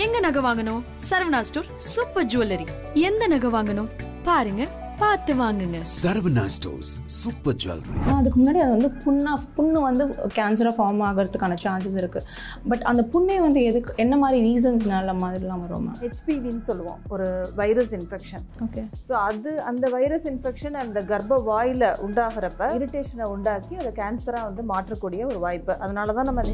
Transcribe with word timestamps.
எங்க 0.00 0.18
நகை 0.24 0.40
வாங்கணும்? 0.44 0.82
Saravana 1.06 1.40
store 1.46 1.66
super 1.94 2.28
jewellery. 2.32 2.64
எந்த 3.08 3.24
நகை 3.32 3.48
வாங்கணும்? 3.54 3.88
பாருங்க 4.26 4.62
பார்த்து 5.00 5.32
வாங்குங்க. 5.40 5.78
Saravana 6.02 6.44
stores 6.54 6.92
super 7.18 7.56
jewellery. 7.62 7.98
அதுக்கு 8.18 8.38
முன்னாடி 8.40 8.60
அது 8.64 8.72
வந்து 8.76 8.90
புண்ணா 9.04 9.32
புண்ணு 9.56 9.78
வந்து 9.86 10.04
கேன்சராக 10.36 10.74
ஃபார்ம் 10.78 11.02
ஆகிறதுக்கான 11.08 11.58
சான்சஸ் 11.64 11.98
இருக்குது 12.02 12.26
பட் 12.70 12.84
அந்த 12.90 13.02
புண்ணே 13.14 13.36
வந்து 13.46 13.62
எதுக்கு 13.70 13.96
என்ன 14.04 14.16
மாதிரி 14.22 14.40
ரீசன்ஸ்னால 14.48 15.14
மாதிரிலாம் 15.22 15.64
வரும் 15.66 15.90
ஹெச்பிவின்னு 16.04 16.64
சொல்லுவோம் 16.70 17.00
ஒரு 17.16 17.28
வைரஸ் 17.60 17.92
இன்ஃபெக்ஷன் 17.98 18.46
ஓகே 18.66 18.84
ஸோ 19.08 19.14
அது 19.28 19.52
அந்த 19.72 19.84
வைரஸ் 19.96 20.26
இன்ஃபெக்ஷன் 20.32 20.78
அந்த 20.84 21.02
கர்ப்ப 21.12 21.40
வாயில் 21.50 21.88
உண்டாகிறப்ப 22.06 22.70
இரிட்டேஷனை 22.78 23.28
உண்டாக்கி 23.36 23.76
அதை 23.82 23.92
கேன்சராக 24.00 24.48
வந்து 24.50 24.64
மாற்றக்கூடிய 24.72 25.24
ஒரு 25.32 25.40
வாய்ப்பு. 25.46 25.74
அதனால 25.84 26.14
தான் 26.20 26.30
நம்ம 26.30 26.44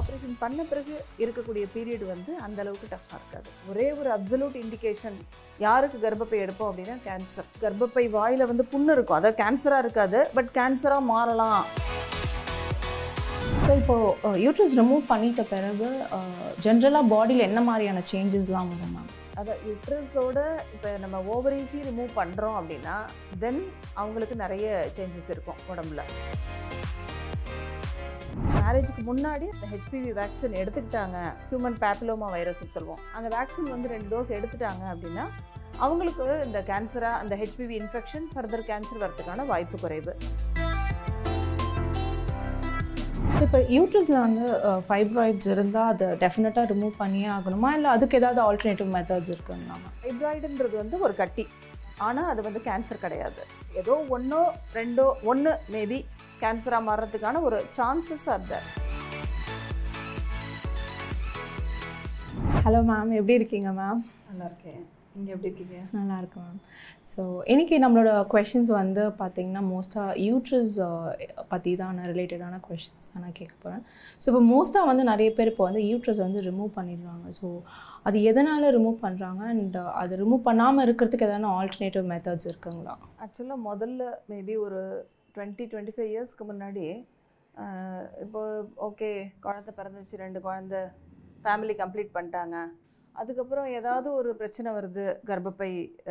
ஆப்ரேஷன் 0.00 0.36
பண்ண 0.42 0.60
பிறகு 0.70 0.94
இருக்கக்கூடிய 1.24 1.64
பீரியட் 1.74 2.04
வந்து 2.12 2.32
அந்த 2.46 2.58
அளவுக்கு 2.64 2.88
டஃப்பாக 2.94 3.20
இருக்காது. 3.20 3.48
ஒரே 3.70 3.86
ஒரு 4.00 4.10
அப்சல்யூட் 4.16 4.56
இண்டிகேஷன் 4.64 5.18
யாருக்கு 5.66 5.98
கர்ப்பப்பை 6.06 6.40
எடுப்போம் 6.44 6.70
அப்படின்னா 6.70 6.96
கேன்சர் 7.08 7.50
கர்ப்பப்பை 7.64 8.04
வாயில் 8.16 8.48
வந்து 8.52 8.66
புண்ணு 8.74 8.94
இருக்கும். 8.96 9.18
அதாவது 9.20 9.40
கேன்சராக 9.42 9.84
இருக்காது 9.84 10.20
பட் 10.38 10.50
கேன்சராக 10.58 11.08
மாறலாம். 11.12 11.64
ஸோ 13.64 13.70
இப்போது 13.80 14.38
யூட்ரஸ் 14.44 14.76
ரிமூவ் 14.80 15.02
பண்ணிட்ட 15.12 15.42
பிறகு 15.54 15.88
uh, 16.16 16.48
ஜென்ரலாக 16.66 17.10
பாடியில் 17.14 17.48
என்ன 17.48 17.60
மாதிரியான 17.70 18.02
சேஞ்சஸ்லாம் 18.12 18.70
வரும் 18.72 18.94
மேம் 18.96 19.10
அதை 19.40 19.54
யுட்ரஸோட 19.68 20.38
இப்போ 20.74 20.90
நம்ம 21.02 21.18
ஓவரீஸி 21.34 21.78
ரிமூவ் 21.88 22.10
பண்ணுறோம் 22.20 22.56
அப்படின்னா 22.60 22.96
தென் 23.42 23.60
அவங்களுக்கு 24.00 24.36
நிறைய 24.44 24.66
சேஞ்சஸ் 24.96 25.30
இருக்கும் 25.34 25.60
உடம்புல. 25.72 26.02
மேரேஜுக்கு 28.56 29.02
முன்னாடி 29.10 29.46
அந்த 29.54 29.66
ஹெச்பிவி 29.72 30.10
வேக்சின் 30.18 30.58
எடுத்துக்கிட்டாங்க. 30.62 31.18
ஹியூமன் 31.50 31.78
பேப்பிலோமா 31.84 32.28
வைரஸ்னு 32.34 32.74
சொல்லுவோம். 32.76 33.02
அந்த 33.16 33.28
வேக்சின் 33.36 33.72
வந்து 33.74 33.92
ரெண்டு 33.94 34.10
டோஸ் 34.12 34.36
எடுத்துட்டாங்க 34.38 34.84
அப்படின்னா 34.94 35.26
அவங்களுக்கு 35.84 36.24
இந்த 36.46 36.60
கேன்சராக 36.70 37.20
அந்த 37.22 37.36
ஹெச்பிவி 37.42 37.74
இன்ஃபெக்ஷன் 37.82 38.26
ஃபர்தர் 38.34 38.68
கேன்சர் 38.70 39.02
வரதுக்கான 39.04 39.46
வாய்ப்பு 39.52 39.78
குறைவு. 39.84 40.14
இப்போ 43.44 43.58
யூட்ரஸில் 43.74 44.22
வந்து 44.24 44.44
ஃபைப்ராய்ட்ஸ் 44.86 45.48
இருந்தால் 45.54 45.88
அதை 45.92 46.06
டெஃபினட்டாக 46.22 46.64
ரிமூவ் 46.72 46.92
பண்ணியே 47.00 47.28
ஆகணுமா? 47.36 47.68
இல்லை 47.76 47.88
அதுக்கு 47.96 48.18
ஏதாவது 48.20 48.40
ஆல்டர்னேட்டிவ் 48.46 48.90
மெத்தட்ஸ் 48.96 49.32
இருக்குங்களா 49.34 49.76
ஃபைப்ராய்டுன்றது 50.02 50.76
வந்து 50.82 50.96
ஒரு 51.06 51.14
கட்டி. 51.20 51.44
ஆனால் 52.06 52.28
அது 52.32 52.40
வந்து 52.48 52.60
கேன்சர் 52.68 53.02
கிடையாது. 53.06 53.42
ஏதோ 53.80 53.94
ஒன்றோ 54.16 54.42
ரெண்டோ 54.78 55.06
ஒன்று 55.32 55.52
மேபி 55.74 55.98
கேன்சராக 56.42 56.86
மாறுறதுக்கான 56.88 57.42
ஒரு 57.48 57.60
சான்சஸ் 57.78 58.28
தர் 58.52 58.68
ஹலோ 62.64 62.82
மேம் 62.92 63.12
எப்படி 63.20 63.38
இருக்கீங்க 63.40 63.70
மேம் 63.80 64.02
நல்லா 64.28 64.46
இருக்கேன். 64.50 64.82
நீங்கள் 65.14 65.34
எப்படி 65.34 65.48
இருக்கீங்க? 65.50 65.78
நல்லா 65.96 66.16
இருக்கு 66.20 66.38
மேம். 66.40 66.58
ஸோ 67.12 67.20
இன்னைக்கு 67.52 67.76
நம்மளோட 67.84 68.10
கொஷின்ஸ் 68.32 68.70
வந்து 68.76 69.02
பார்த்தீங்கன்னா 69.18 69.62
மோஸ்ட்டாக 69.68 70.14
யூட்ரஸ் 70.26 70.74
பற்றி 71.50 71.72
தான் 71.80 71.98
ரிலேட்டடான 72.10 72.60
கொஷின்ஸ் 72.66 73.08
தான் 73.08 73.24
நான் 73.24 73.36
கேட்க 73.38 73.54
போகிறேன் 73.62 73.82
ஸோ 74.22 74.28
இப்போ 74.30 74.42
மோஸ்ட்டாக 74.50 74.88
வந்து 74.90 75.04
நிறைய 75.10 75.30
பேர் 75.38 75.50
இப்போ 75.52 75.64
வந்து 75.68 75.82
யூட்ரஸ் 75.88 76.22
வந்து 76.24 76.42
ரிமூவ் 76.46 76.70
பண்ணிடுறாங்க 76.76 77.26
ஸோ 77.38 77.48
அது 78.06 78.18
எதனால் 78.30 78.66
ரிமூவ் 78.76 78.98
பண்ணுறாங்க 79.02 79.42
அண்ட் 79.52 79.78
அது 80.00 80.12
ரிமூவ் 80.16 80.42
பண்ணாமல் 80.44 80.84
இருக்கிறதுக்கு 80.86 81.28
எதனா 81.28 81.50
ஆல்டர்னேட்டிவ் 81.58 82.06
மெத்தட்ஸ் 82.12 82.48
இருக்குங்களா? 82.50 82.94
ஆக்சுவலாக 83.24 83.60
முதல்ல 83.66 84.02
மேபி 84.30 84.56
ஒரு 84.66 84.80
டுவெண்ட்டி 85.34 85.66
டுவெண்ட்டி 85.72 85.94
ஃபைவ் 85.96 86.12
இயர்ஸ்க்கு 86.12 86.46
முன்னாடி 86.48 86.86
ஆஹ், 87.54 88.06
இப்போ 88.24 88.40
ஓகே 88.86 89.10
குழந்தை 89.40 89.72
பிறந்துச்சு 89.76 90.22
ரெண்டு 90.22 90.40
குழந்தை 90.40 90.80
ஃபேமிலி 91.44 91.74
கம்ப்ளீட் 91.78 92.14
பண்ணிட்டாங்க. 92.14 92.56
அதுக்கப்புறம் 93.14 93.68
ஏதாவது 93.78 94.08
ஒரு 94.18 94.30
பிரச்சனை 94.40 94.70
வருது 94.76 95.04
கர்ப்பப்பை 95.30 95.70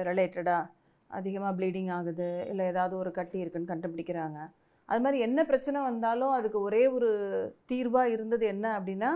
ரிலேட்டடாக 0.09 0.69
அதிகமாக 1.09 1.53
ப்ளீடிங் 1.57 1.91
ஆகுது 1.97 2.29
இல்லை 2.51 2.65
ஏதாவது 2.71 2.95
ஒரு 3.01 3.11
கட்டி 3.11 3.37
இருக்குன்னு 3.43 3.71
கண்டுபிடிக்கிறாங்க. 3.71 4.39
அது 4.89 5.01
மாதிரி 5.05 5.19
என்ன 5.27 5.39
பிரச்சனை 5.51 5.79
வந்தாலும் 5.89 6.33
அதுக்கு 6.37 6.59
ஒரே 6.67 6.83
ஒரு 6.95 7.09
தீர்வாக 7.71 8.13
இருந்தது 8.15 8.45
என்ன 8.53 8.65
அப்படின்னா 8.79 9.11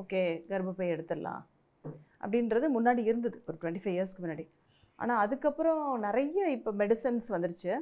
ஓகே 0.00 0.22
கர்ப்பப்பை 0.50 0.88
எடுத்துடலாம் 0.94 1.42
அப்படின்றது 2.24 2.66
முன்னாடி 2.76 3.02
இருந்தது 3.10 3.36
ஒரு 3.48 3.56
டுவெண்ட்டி 3.60 3.82
ஃபைவ் 3.82 3.96
இயர்ஸ்க்கு 3.96 4.24
முன்னாடி. 4.24 4.44
ஆனால் 4.98 5.20
அதுக்கப்புறம் 5.24 5.82
நிறைய 6.06 6.46
இப்போ 6.56 6.70
மெடிசன்ஸ் 6.82 7.28
வந்துருச்சு. 7.34 7.72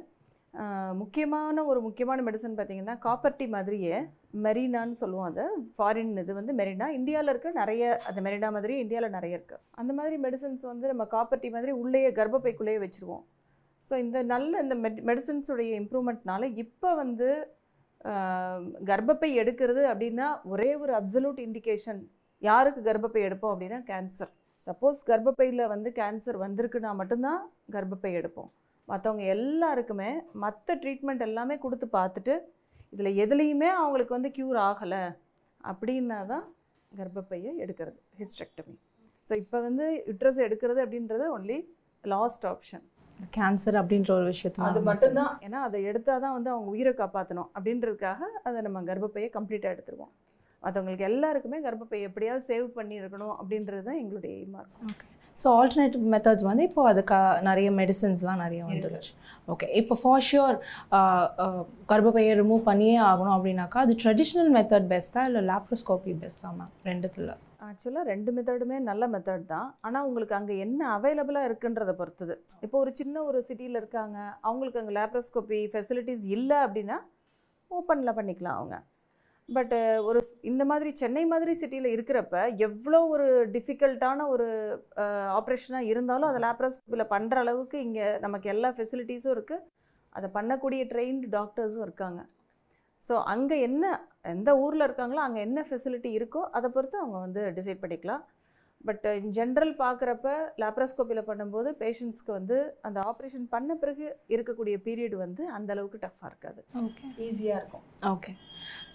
முக்கியமான 0.99 1.63
ஒரு 1.69 1.79
முக்கியமான 1.85 2.23
மெடிசன் 2.27 2.55
பார்த்தீங்கன்னா 2.57 2.95
காப்பர்ட்டி 3.05 3.45
மாதிரியே 3.55 3.95
மெரினான்னு 4.45 4.95
சொல்லுவோம் 5.01 5.27
அதை. 5.31 5.45
ஃபாரின் 5.75 6.13
இது 6.21 6.33
வந்து 6.39 6.53
மெரினா 6.59 6.87
இந்தியாவில் 6.97 7.31
இருக்க 7.33 7.49
நிறைய 7.61 7.83
அந்த 8.09 8.21
மெரினா 8.27 8.49
மாதிரி 8.55 8.75
இந்தியாவில் 8.83 9.15
நிறைய 9.17 9.37
இருக்குது 9.37 9.61
அந்த 9.81 9.91
மாதிரி 9.99 10.15
மெடிசன்ஸ் 10.25 10.63
வந்து 10.71 10.87
நம்ம 10.91 11.05
காப்பர்ட்டி 11.15 11.49
மாதிரி 11.55 11.73
உள்ளேயே 11.81 12.11
கர்ப்பப்பைக்குள்ளேயே 12.19 12.79
வச்சுருவோம். 12.85 13.23
ஸோ 13.83 13.93
இந்த 14.05 14.17
நல்ல 14.33 14.53
இந்த 14.65 14.75
மெட் 14.85 15.01
மெடிசன்ஸுடைய 15.09 15.73
இம்ப்ரூவ்மெண்ட்னால 15.81 16.49
இப்போ 16.65 16.89
வந்து 17.03 17.29
கர்ப்பப்பை 18.89 19.29
எடுக்கிறது 19.41 19.81
அப்படின்னா 19.91 20.27
ஒரே 20.53 20.69
ஒரு 20.83 20.93
அப்சல்யூட் 21.01 21.39
இண்டிகேஷன் 21.47 22.01
யாருக்கு 22.41 22.81
கர்ப்பப்பை 22.89 23.21
எடுப்போம் 23.27 23.53
அப்படின்னா 23.53 23.79
கேன்சர் 23.91 24.31
சப்போஸ் 24.67 24.99
கர்ப்பப்பையில் 25.09 25.71
வந்து 25.73 25.89
கேன்சர் 25.99 26.37
வந்திருக்குன்னா 26.45 26.91
மட்டும்தான் 27.01 27.41
கர்ப்பப்பை 27.75 28.11
எடுப்போம். 28.19 28.49
மற்றவங்க 28.87 29.23
எல்லாருக்குமே 29.35 30.09
மற்ற 30.43 30.75
ட்ரீட்மெண்ட் 30.83 31.25
எல்லாமே 31.27 31.55
கொடுத்து 31.57 31.87
பார்த்துட்டு 31.97 32.35
இதில் 32.93 33.19
எதுலேயுமே 33.23 33.69
அவங்களுக்கு 33.79 34.17
வந்து 34.17 34.31
க்யூர் 34.37 34.59
ஆகலை 34.67 35.03
அப்படின்னா 35.63 36.19
தான் 36.33 36.45
கர்ப்பப்பையை 36.91 37.51
எடுக்கிறது 37.63 37.99
ஹிஸ்டெக்டமி 38.21 38.75
ஸோ 39.27 39.33
இப்போ 39.41 39.57
வந்து 39.61 39.85
யுட்ரஸ் 40.09 40.39
எடுக்கிறது 40.45 40.79
அப்படின்றது 40.85 41.25
ஒன்லி 41.37 41.57
லாஸ்ட் 42.03 42.45
ஆப்ஷன் 42.51 42.85
கேன்சர் 43.35 43.77
அப்படின்ற 43.81 44.09
ஒரு 44.17 44.25
விஷயத்துல 44.31 44.67
அது 44.69 44.81
மட்டும்தான். 44.89 45.33
ஏன்னா 45.45 45.59
அதை 45.67 45.79
எடுத்தால் 45.89 46.23
தான் 46.25 46.35
வந்து 46.35 46.49
அவங்க 46.53 46.69
உயிரை 46.75 46.93
காப்பாற்றணும் 46.99 47.49
அப்படின்றதுக்காக 47.55 48.21
அதை 48.47 48.57
நம்ம 48.67 48.83
கர்ப்பப்பையை 48.89 49.29
கம்ப்ளீட்டாக 49.37 49.75
எடுத்துருவோம். 49.75 50.11
மற்றவங்களுக்கு 50.63 51.07
எல்லாருக்குமே 51.09 51.57
கர்ப்பப்பை 51.65 51.99
எப்படியாவது 52.09 52.43
சேவ் 52.51 52.67
பண்ணி 52.77 52.95
இருக்கணும் 53.01 53.35
அப்படின்றது 53.39 53.83
தான் 53.89 53.99
எங்களுடைய 54.03 54.31
எய்மாக 54.39 54.63
இருக்கும். 54.63 54.91
ஓகே 54.91 55.07
ஸோ 55.41 55.47
ஆல்டர்னேட்டிவ் 55.59 56.03
மெத்தட்ஸ் 56.13 56.45
வந்து 56.49 56.63
இப்போ 56.69 56.83
அதுக்கு 56.91 57.17
நிறைய 57.49 57.67
மெடிசன்ஸ்லாம் 57.79 58.41
நிறைய 58.43 58.61
வந்துருச்சு. 58.69 59.11
ஓகே 59.53 59.67
இப்போ 59.81 59.95
ஃபார் 60.01 60.23
ஷுர் 60.29 60.55
கர்ப்பப்பையை 61.91 62.31
ரிமூவ் 62.41 62.63
பண்ணியே 62.69 62.95
ஆகணும் 63.09 63.35
அப்படின்னாக்கா 63.35 63.81
அது 63.85 63.95
ட்ரெடிஷ்னல் 64.03 64.51
மெத்தட் 64.57 64.87
பெஸ்ட்டா 64.93 65.23
இல்லை 65.29 65.43
லேப்ரோஸ்கோபி 65.51 66.13
பெஸ்ட்டா 66.23 66.51
மேம் 66.59 66.73
ரெண்டுத்தில். 66.89 67.31
ஆக்சுவலாக 67.67 68.05
ரெண்டு 68.11 68.29
மெத்தடுமே 68.35 68.77
நல்ல 68.89 69.03
மெத்தட் 69.13 69.47
தான். 69.53 69.69
ஆனால் 69.85 70.05
உங்களுக்கு 70.07 70.35
அங்கே 70.39 70.55
என்ன 70.65 70.81
அவைலபிளாக 70.97 71.47
இருக்குன்றதை 71.49 71.93
பொறுத்தது. 72.01 72.35
இப்போ 72.65 72.77
ஒரு 72.83 72.91
சின்ன 72.99 73.23
ஒரு 73.29 73.39
சிட்டியில் 73.47 73.79
இருக்காங்க. 73.81 74.17
அவங்களுக்கு 74.47 74.81
அங்கே 74.81 74.95
லேப்ரோஸ்கோபி 74.99 75.59
ஃபெசிலிட்டிஸ் 75.73 76.25
இல்லை 76.35 76.59
அப்படின்னா 76.65 76.99
ஓப்பனில் 77.77 78.17
பண்ணிக்கலாம் 78.19 78.59
அவங்க. 78.59 78.77
பட்டு 79.49 79.77
ஒரு 80.03 80.19
ஸ்- 80.19 80.37
இந்த 80.41 80.65
மாதிரி 80.65 80.95
சென்னை 80.95 81.25
மாதிரி 81.25 81.53
சிட்டியில் 81.53 81.93
இருக்கிறப்ப 81.95 82.57
எவ்வளோ 82.57 83.07
ஒரு 83.07 83.27
டிஃபிகல்ட்டான 83.51 84.27
ஒரு 84.27 84.47
ஆப்ரேஷனாக 85.31 85.81
இருந்தாலும் 85.83 86.29
அதை 86.29 86.41
லேப்ரோஸ்கோப்பியில் 86.41 87.11
பண்ணுற 87.11 87.35
அளவுக்கு 87.35 87.79
இங்கே 87.81 88.17
நமக்கு 88.19 88.49
எல்லா 88.49 88.69
ஃபெசிலிட்டிஸும் 88.71 89.33
இருக்குது 89.35 89.65
அதை 90.15 90.29
பண்ணக்கூடிய 90.33 90.83
ட்ரெயின்டு 90.87 91.27
டாக்டர்ஸும் 91.29 91.81
இருக்காங்க. 91.81 92.19
ஸோ 93.03 93.23
அங்கே 93.23 93.61
என்ன 93.61 93.83
எந்த 94.23 94.57
ஊரில் 94.57 94.87
இருக்காங்களோ 94.87 95.15
அங்கே 95.17 95.39
என்ன 95.39 95.65
ஃபெசிலிட்டி 95.69 96.11
இருக்கோ 96.17 96.41
அதை 96.51 96.69
பொறுத்து 96.69 96.97
அவங்க 96.97 97.17
வந்து 97.19 97.41
டிசைட் 97.57 97.83
பண்ணிக்கலாம். 97.83 98.23
பட் 98.87 99.05
இன் 99.19 99.31
ஜென்ரல் 99.37 99.73
பார்க்குறப்ப 99.83 100.27
லேப்ரோஸ்கோப்பியில் 100.63 101.27
பண்ணும்போது 101.29 101.69
பேஷண்ட்ஸ்க்கு 101.81 102.31
வந்து 102.37 102.57
அந்த 102.87 102.99
ஆப்ரேஷன் 103.11 103.47
பண்ண 103.55 103.75
பிறகு 103.83 104.05
இருக்கக்கூடிய 104.35 104.75
பீரியட் 104.87 105.15
வந்து 105.23 105.43
அந்த 105.57 105.71
அளவுக்கு 105.75 105.99
டஃப்பாக 106.05 106.29
இருக்காது. 106.31 106.61
ஓகே. 106.85 107.05
ஈஸியாக 107.27 107.61
இருக்கும். 107.61 107.85
ஓகே. 108.13 108.33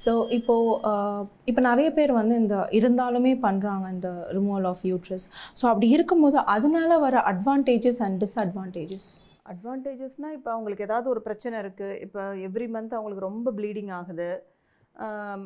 ஸோ 0.05 0.13
இப்போது 0.39 1.27
இப்போ 1.51 1.61
நிறைய 1.71 1.89
பேர் 1.99 2.13
வந்து 2.21 2.37
இந்த 2.43 2.57
இருந்தாலுமே 2.79 3.35
பண்ணுறாங்க 3.47 3.89
இந்த 3.97 4.09
ரிமூவல் 4.39 4.69
ஆஃப் 4.73 4.87
யூட்ரஸ் 4.93 5.27
ஸோ 5.61 5.67
அப்படி 5.73 5.89
இருக்கும்போது 5.97 6.39
அதனால 6.57 6.99
வர 7.05 7.19
அட்வான்டேஜஸ் 7.33 8.01
அண்ட் 8.07 8.19
டிஸ்அட்வான்டேஜஸ் 8.25 9.11
அட்வான்டேஜஸ்னால் 9.53 10.35
இப்போ 10.37 10.51
அவங்களுக்கு 10.55 10.85
ஏதாவது 10.87 11.09
ஒரு 11.13 11.21
பிரச்சனை 11.27 11.57
இருக்குது 11.63 11.97
இப்போ 12.05 12.23
எவ்ரி 12.49 12.67
மந்த் 12.75 12.97
அவங்களுக்கு 12.97 13.29
ரொம்ப 13.29 13.49
ப்ளீடிங் 13.59 13.93
ஆகுது. 13.97 14.29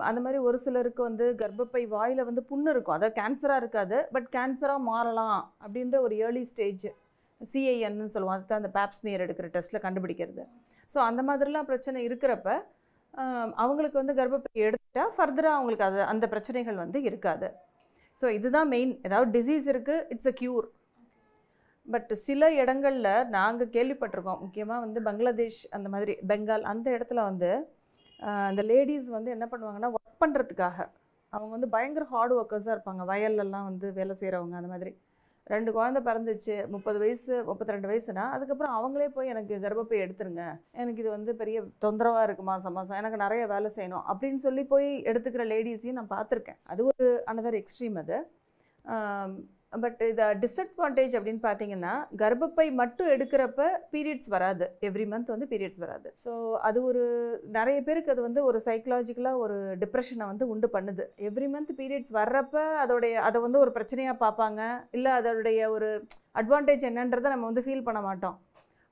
அந்த 0.08 0.20
மாதிரி 0.24 0.38
ஒரு 0.48 0.58
சிலருக்கு 0.64 1.02
வந்து 1.08 1.26
கர்ப்பப்பை 1.42 1.82
வாயில் 1.94 2.26
வந்து 2.28 2.42
புண்ணு 2.50 2.70
இருக்கும். 2.74 2.96
அதாவது 2.96 3.16
கேன்சராக 3.20 3.62
இருக்காது 3.62 3.98
பட் 4.14 4.28
கேன்சராக 4.36 4.80
மாறலாம் 4.90 5.40
அப்படின்ற 5.64 5.98
ஒரு 6.06 6.14
ஏர்லி 6.24 6.44
ஸ்டேஜ் 6.52 6.86
சிஐஎன்னு 7.40 8.14
சொல்லுவோம். 8.14 8.36
அதுதான் 8.36 8.60
அந்த 8.62 8.72
பேப்ஸ்மியர் 8.78 9.24
எடுக்கிற 9.26 9.48
டெஸ்ட்டில் 9.56 9.84
கண்டுபிடிக்கிறது. 9.86 10.44
ஸோ 10.90 10.98
அந்த 11.10 11.22
மாதிரிலாம் 11.28 11.68
பிரச்சனை 11.70 12.00
இருக்கிறப்ப 12.08 12.48
அவங்களுக்கு 13.62 13.98
வந்து 14.00 14.16
கர்ப்பப்பை 14.18 14.50
எடுத்துட்டால் 14.68 15.12
ஃபர்தராக 15.16 15.58
அவங்களுக்கு 15.58 15.86
அது 15.88 16.00
அந்த 16.12 16.24
பிரச்சனைகள் 16.32 16.82
வந்து 16.84 16.98
இருக்காது. 17.08 17.48
ஸோ 18.18 18.26
இதுதான் 18.38 18.68
மெயின் 18.74 18.92
ஏதாவது 19.06 19.30
டிசீஸ் 19.38 19.66
இருக்குது 19.72 20.04
இட்ஸ் 20.14 20.30
அ 20.32 20.34
க்யூர் 20.40 20.66
பட் 21.86 22.12
சில 22.26 22.42
இடங்களில் 22.60 23.12
நாங்கள் 23.36 23.72
கேள்விப்பட்டிருக்கோம். 23.76 24.40
முக்கியமாக 24.44 24.84
வந்து 24.84 25.00
பங்களாதேஷ் 25.08 25.62
அந்த 25.76 25.88
மாதிரி 25.94 26.14
பெங்கால் 26.30 26.64
அந்த 26.72 26.86
இடத்துல 26.96 27.20
வந்து 27.30 27.50
அந்த 28.20 28.62
லேடிஸ் 28.62 29.08
வந்து 29.08 29.30
என்ன 29.30 29.48
பண்ணுவாங்கன்னா 29.52 29.90
ஒர்க் 29.96 30.22
பண்ணுறதுக்காக 30.24 30.78
அவங்க 31.32 31.50
வந்து 31.50 31.68
பயங்கர 31.68 32.04
ஹார்ட் 32.04 32.32
ஒர்க்கர்ஸாக 32.32 32.74
இருப்பாங்க. 32.76 33.02
வயல்லலாம் 33.12 33.68
வந்து 33.70 33.92
வேலை 33.92 34.14
செய்கிறவங்க 34.20 34.56
அந்த 34.60 34.70
மாதிரி. 34.74 34.92
ரெண்டு 35.46 35.72
குழந்தை 35.72 36.00
பிறந்துச்சு 36.06 36.54
முப்பது 36.74 36.98
வயசு 36.98 37.34
முப்பத்தி 37.44 37.74
ரெண்டு 37.74 37.88
வயசுனா 37.90 38.24
அதுக்கப்புறம் 38.36 38.74
அவங்களே 38.78 39.08
போய் 39.16 39.30
எனக்கு 39.32 39.54
கர்ப்பப்பை 39.64 39.98
எடுத்துருங்க. 40.04 40.44
எனக்கு 40.72 41.00
இது 41.02 41.10
வந்து 41.10 41.34
பெரிய 41.34 41.58
தொந்தரவாக 41.84 42.24
இருக்கு 42.24 42.42
மாதம் 42.42 42.72
மாதம் 42.72 42.96
எனக்கு 42.96 43.18
நிறைய 43.24 43.46
வேலை 43.46 43.70
செய்யணும். 43.76 44.04
அப்படின்னு 44.12 44.40
சொல்லி 44.46 44.64
போய் 44.64 44.88
எடுத்துக்கிற 45.10 45.44
லேடிஸையும் 45.52 45.98
நான் 46.00 46.14
பார்த்துருக்கேன். 46.16 46.60
அது 46.62 46.84
ஒரு 46.86 47.22
அனதர் 47.32 47.60
எக்ஸ்ட்ரீம் 47.62 47.98
அது. 48.04 48.18
பட் 49.72 50.00
இதை 50.10 50.26
டிஸ்அட்வான்டேஜ் 50.42 51.14
அப்படின்னு 51.18 51.42
பார்த்தீங்கன்னா 51.46 51.94
கர்ப்பப்பை 52.22 52.66
மட்டும் 52.80 53.10
எடுக்கிறப்ப 53.14 53.62
பீரியட்ஸ் 53.94 54.30
வராது. 54.34 54.66
எவ்ரி 54.88 55.06
மந்த் 55.12 55.32
வந்து 55.34 55.48
பீரியட்ஸ் 55.52 55.82
வராது. 55.84 56.08
ஸோ 56.26 56.32
அது 56.68 56.78
ஒரு 56.88 57.02
நிறைய 57.56 57.78
பேருக்கு 57.88 58.14
அது 58.14 58.22
வந்து 58.28 58.42
ஒரு 58.48 58.58
சைக்கலாஜிக்கலாக 58.68 59.42
ஒரு 59.44 59.56
டிப்ரெஷனை 59.82 60.26
வந்து 60.32 60.46
உண்டு 60.54 60.70
பண்ணுது. 60.76 61.06
எவ்ரி 61.28 61.48
மந்த் 61.54 61.72
பீரியட்ஸ் 61.80 62.14
வர்றப்ப 62.20 62.56
அதோடைய 62.84 63.14
அதை 63.28 63.40
வந்து 63.46 63.62
ஒரு 63.64 63.72
பிரச்சனையாக 63.78 64.22
பார்ப்பாங்க 64.24 64.60
இல்லை 64.98 65.12
அதோடைய 65.20 65.70
ஒரு 65.76 65.90
அட்வான்டேஜ் 66.42 66.88
என்னன்றதை 66.90 67.30
நம்ம 67.34 67.48
வந்து 67.50 67.66
ஃபீல் 67.66 67.86
பண்ண 67.88 68.02
மாட்டோம். 68.08 68.38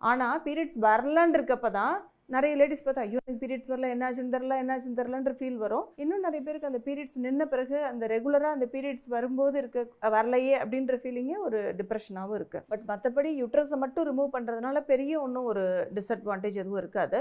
ஆனால் 0.00 0.40
பீரியட்ஸ் 0.46 0.78
வரலன்னு 0.88 1.36
இருக்கப்போ 1.38 1.68
தான் 1.80 1.94
நிறைய 2.34 2.52
லேடிஸ் 2.60 2.84
பார்த்தா 2.84 3.02
ஐயோ 3.06 3.18
எனக்கு 3.22 3.40
பீரியட்ஸ் 3.42 3.70
வரல 3.72 3.88
என்னாச்சுன்னு 3.94 4.34
தெரில 4.34 4.54
என்னாச்சுன்னு 4.62 4.98
தெரிலன்ற 5.00 5.32
ஃபீல் 5.38 5.58
வரும். 5.64 5.86
இன்னும் 6.02 6.24
நிறைய 6.26 6.40
பேருக்கு 6.46 6.70
அந்த 6.70 6.80
பீரியட்ஸ் 6.86 7.18
நின்ன 7.26 7.42
பிறகு 7.52 7.76
அந்த 7.90 8.04
ரெகுலராக 8.14 8.56
அந்த 8.56 8.66
பீரியட்ஸ் 8.74 9.08
வரும்போது 9.14 9.56
இருக்க 9.62 9.82
வரலையே 10.14 10.54
அப்படின்ற 10.62 10.96
ஃபீலிங்கே 11.02 11.36
ஒரு 11.46 11.58
டிப்ரெஷனாகவும் 11.80 12.38
இருக்குது 12.40 12.64
பட் 12.72 12.84
மற்றபடி 12.90 13.30
யூட்ரஸை 13.42 13.78
மட்டும் 13.84 14.06
ரிமூவ் 14.10 14.30
பண்ணுறதுனால 14.36 14.80
பெரிய 14.92 15.20
ஒன்றும் 15.26 15.48
ஒரு 15.52 15.64
டிஸ்அட்வான்டேஜ் 15.98 16.58
எதுவும் 16.62 16.80
இருக்காது. 16.82 17.20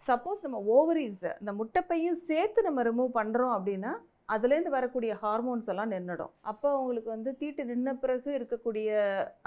சப்போஸ் 0.00 0.44
நம்ம 0.46 0.60
ஓவரீஸ் 0.76 1.24
இந்த 1.40 1.52
முட்டைப்பையும் 1.60 2.20
சேர்த்து 2.28 2.68
நம்ம 2.68 2.82
ரிமூவ் 2.90 3.10
பண்ணுறோம் 3.18 3.54
அப்படின்னா 3.56 3.92
அதுலேருந்து 4.34 4.76
வரக்கூடிய 4.78 5.12
ஹார்மோன்ஸ் 5.24 5.68
எல்லாம் 5.72 5.92
நின்றுடும் 5.94 6.32
அப்போ 6.50 6.68
அவங்களுக்கு 6.76 7.10
வந்து 7.16 7.30
தீட்டு 7.42 7.62
நின்ன 7.70 7.92
பிறகு 8.02 8.30
இருக்கக்கூடிய 8.38 8.88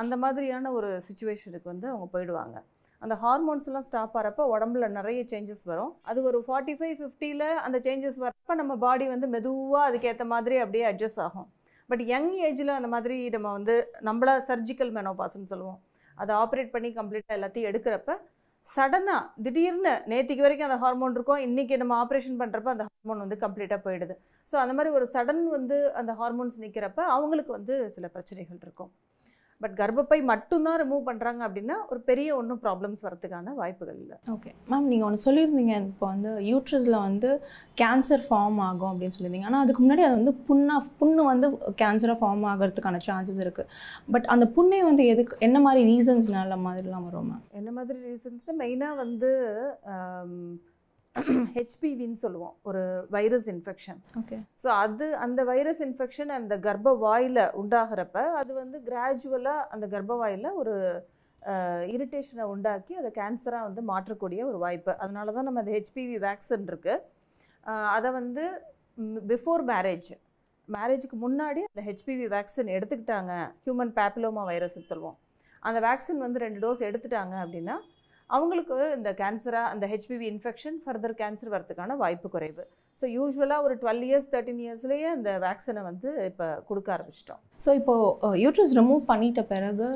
அந்த 0.04 0.16
மாதிரியான 0.24 0.72
ஒரு 0.78 0.92
சுச்சுவேஷனுக்கு 1.08 1.74
வந்து 1.74 1.88
அவங்க 1.94 2.08
போயிடுவாங்க. 2.16 2.58
அந்த 3.02 3.16
ஹார்மோன்ஸ்லாம் 3.24 3.86
ஸ்டாப் 3.88 4.16
ஆகிறப்ப 4.20 4.42
உடம்புல 4.54 4.88
நிறைய 4.98 5.22
சேஞ்சஸ் 5.32 5.64
வரும். 5.72 5.94
அது 6.10 6.20
ஒரு 6.30 6.40
ஃபார்ட்டி 6.48 6.74
ஃபைவ் 6.80 6.96
ஃபிஃப்டியில் 7.00 7.48
அந்த 7.68 7.78
சேஞ்சஸ் 7.88 8.20
வரப்ப 8.26 8.56
நம்ம 8.62 8.76
பாடி 8.86 9.08
வந்து 9.14 9.30
மெதுவாக 9.36 9.88
அதுக்கேற்ற 9.90 10.26
மாதிரி 10.34 10.58
அப்படியே 10.66 10.86
அட்ஜஸ்ட் 10.92 11.24
ஆகும். 11.28 11.48
பட் 11.90 12.04
யங் 12.14 12.34
ஏஜில் 12.48 12.78
அந்த 12.80 12.90
மாதிரி 12.96 13.18
நம்ம 13.36 13.48
வந்து 13.58 13.74
நம்மள 14.10 14.36
சர்ஜிக்கல் 14.50 14.92
மெனோபாஸ்ன்னு 15.00 15.52
சொல்லுவோம். 15.54 15.80
அதை 16.18 16.32
ஆப்ரேட் 16.44 16.72
பண்ணி 16.76 16.90
கம்ப்ளீட்டாக 17.00 17.38
எல்லாத்தையும் 17.40 17.70
எடுக்கிறப்ப 17.72 18.12
சடனாக 18.68 19.22
திடீர்னு 19.46 19.94
நேற்றுக்கு 20.12 20.44
வரைக்கும் 20.46 20.68
அந்த 20.70 20.78
ஹார்மோன் 20.84 21.16
இருக்கும். 21.18 21.40
இன்றைக்கி 21.46 21.76
நம்ம 21.82 21.94
ஆப்ரேஷன் 22.04 22.38
பண்ணுறப்ப 22.42 22.70
அந்த 22.74 22.84
ஹார்மோன் 22.90 23.24
வந்து 23.24 23.38
கம்ப்ளீட்டாக 23.44 23.80
போயிடுது. 23.86 24.16
ஸோ 24.50 24.56
அந்த 24.64 24.74
மாதிரி 24.78 24.92
ஒரு 24.98 25.06
சடன் 25.14 25.42
வந்து 25.56 25.78
அந்த 26.02 26.12
ஹார்மோன்ஸ் 26.20 26.60
நிற்கிறப்ப 26.66 27.00
அவங்களுக்கு 27.16 27.52
வந்து 27.58 27.76
சில 27.96 28.08
பிரச்சனைகள் 28.16 28.60
இருக்கும். 28.66 28.92
பட் 29.62 29.76
கர்ப்பப்பை 29.82 30.20
மட்டும்தான் 30.32 30.80
ரிமூவ் 30.84 31.04
பண்ணுறாங்க 31.10 31.42
அப்படின்னா 31.48 31.78
ஒரு 31.92 32.00
பெரிய 32.10 32.30
ஒன்றும் 32.40 32.62
ப்ராப்ளம்ஸ் 32.66 33.04
வரதுக்கான 33.08 33.54
வாய்ப்புகள் 33.62 34.00
இல்லை. 34.04 34.18
ஓகே 34.36 34.52
மேம் 34.72 34.88
நீங்கள் 34.92 35.08
ஒன்று 35.10 35.26
சொல்லியிருந்தீங்க. 35.28 35.76
இப்போ 35.92 36.08
வந்து 36.14 36.32
யூட்ரஸில் 36.52 36.98
வந்து 37.08 37.32
கேன்சர் 37.82 38.26
ஃபார்ம் 38.28 38.60
ஆகும் 38.70 38.92
அப்படின்னு 38.92 39.16
சொல்லியிருந்தீங்க. 39.18 39.50
ஆனால் 39.52 39.64
அதுக்கு 39.66 39.84
முன்னாடி 39.86 40.06
அது 40.08 40.16
வந்து 40.20 40.36
புண்ணா 40.50 40.78
புண்ணு 41.02 41.24
வந்து 41.32 41.50
கேன்சராக 41.84 42.18
ஃபார்ம் 42.22 42.46
ஆகிறதுக்கான 42.54 43.02
சான்சஸ் 43.10 43.42
இருக்குது 43.46 43.70
பட் 44.16 44.28
அந்த 44.36 44.48
புண்ணை 44.58 44.82
வந்து 44.90 45.06
எதுக்கு 45.14 45.40
என்ன 45.50 45.60
மாதிரி 45.68 45.84
ரீசன்ஸ்னால 45.94 46.58
மாதிரிலாம் 46.68 47.08
வரும் 47.10 47.30
மேம் 47.32 47.46
என்ன 47.62 47.70
மாதிரி 47.78 48.00
ரீசன்ஸ்னால் 48.10 48.60
மெயினாக 48.64 49.02
வந்து 49.04 49.32
ஹெச்பிவின்னு 51.56 52.20
சொல்லுவோம். 52.24 52.54
ஒரு 52.70 52.82
வைரஸ் 53.16 53.48
இன்ஃபெக்ஷன். 53.54 54.00
ஓகே. 54.20 54.38
ஸோ 54.64 54.68
அது 54.84 55.06
அந்த 55.26 55.42
வைரஸ் 55.52 55.82
இன்ஃபெக்ஷன் 55.86 56.32
அந்த 56.40 56.54
கர்ப்ப 56.68 56.94
வாயில் 57.06 57.42
உண்டாகிறப்ப 57.62 58.24
அது 58.42 58.52
வந்து 58.62 58.78
கிராஜுவலாக 58.90 59.68
அந்த 59.76 59.88
கர்ப்ப 59.94 60.16
வாயில் 60.22 60.50
ஒரு 60.62 60.76
இரிட்டேஷனை 61.96 62.46
உண்டாக்கி 62.54 62.94
அதை 63.02 63.10
கேன்சராக 63.20 63.68
வந்து 63.68 63.82
மாற்றக்கூடிய 63.92 64.42
ஒரு 64.50 64.58
வாய்ப்பு. 64.64 64.92
அதனால 65.04 65.32
தான் 65.38 65.48
நம்ம 65.48 65.62
அந்த 65.64 65.74
ஹெச்பிவி 65.78 66.18
வேக்சின் 66.28 66.68
இருக்குது 66.72 67.04
அதை 67.96 68.10
வந்து 68.20 68.44
பிஃபோர் 69.32 69.64
மேரேஜ் 69.72 70.12
மேரேஜுக்கு 70.76 71.18
முன்னாடி 71.26 71.62
அந்த 71.70 71.84
ஹெச்பிவி 71.90 72.26
வேக்சின் 72.36 72.74
எடுத்துக்கிட்டாங்க. 72.76 73.34
ஹியூமன் 73.66 73.94
பேப்பிலோமா 74.00 74.44
வைரஸ்ன்னு 74.52 74.90
சொல்லுவோம். 74.92 75.18
அந்த 75.68 75.80
வேக்சின் 75.88 76.24
வந்து 76.26 76.40
ரெண்டு 76.44 76.60
டோஸ் 76.64 76.88
எடுத்துட்டாங்க 76.90 77.36
அப்படின்னா 77.44 77.76
அவங்களுக்கு 78.36 78.78
இந்த 78.98 79.10
கேன்சராக 79.22 79.72
அந்த 79.74 79.86
ஹெச்பிவி 79.94 80.26
இன்ஃபெக்ஷன் 80.34 80.78
ஃபர்தர் 80.84 81.16
கேன்சர் 81.22 81.54
வரதுக்கான 81.56 81.96
வாய்ப்பு 82.04 82.28
குறைவு. 82.36 82.64
ஸோ 83.02 83.06
யூஸ்வலாக 83.18 83.66
ஒரு 83.68 83.76
டுவெல் 83.82 84.04
இயர்ஸ் 84.10 84.30
தேர்ட்டின் 84.34 84.62
இயர்ஸ்லேயே 84.66 85.08
அந்த 85.18 85.32
வேக்சினை 85.46 85.82
வந்து 85.90 86.10
இப்போ 86.30 86.48
கொடுக்க 86.70 86.90
ஆரம்பிச்சிட்டோம். 86.96 87.42
ஸோ 87.66 87.70
இப்போது 87.80 88.38
யூட்ரஸ் 88.44 88.76
ரிமூவ் 88.80 89.02
பண்ணிட்ட 89.12 89.44
பிறகு 89.54 89.90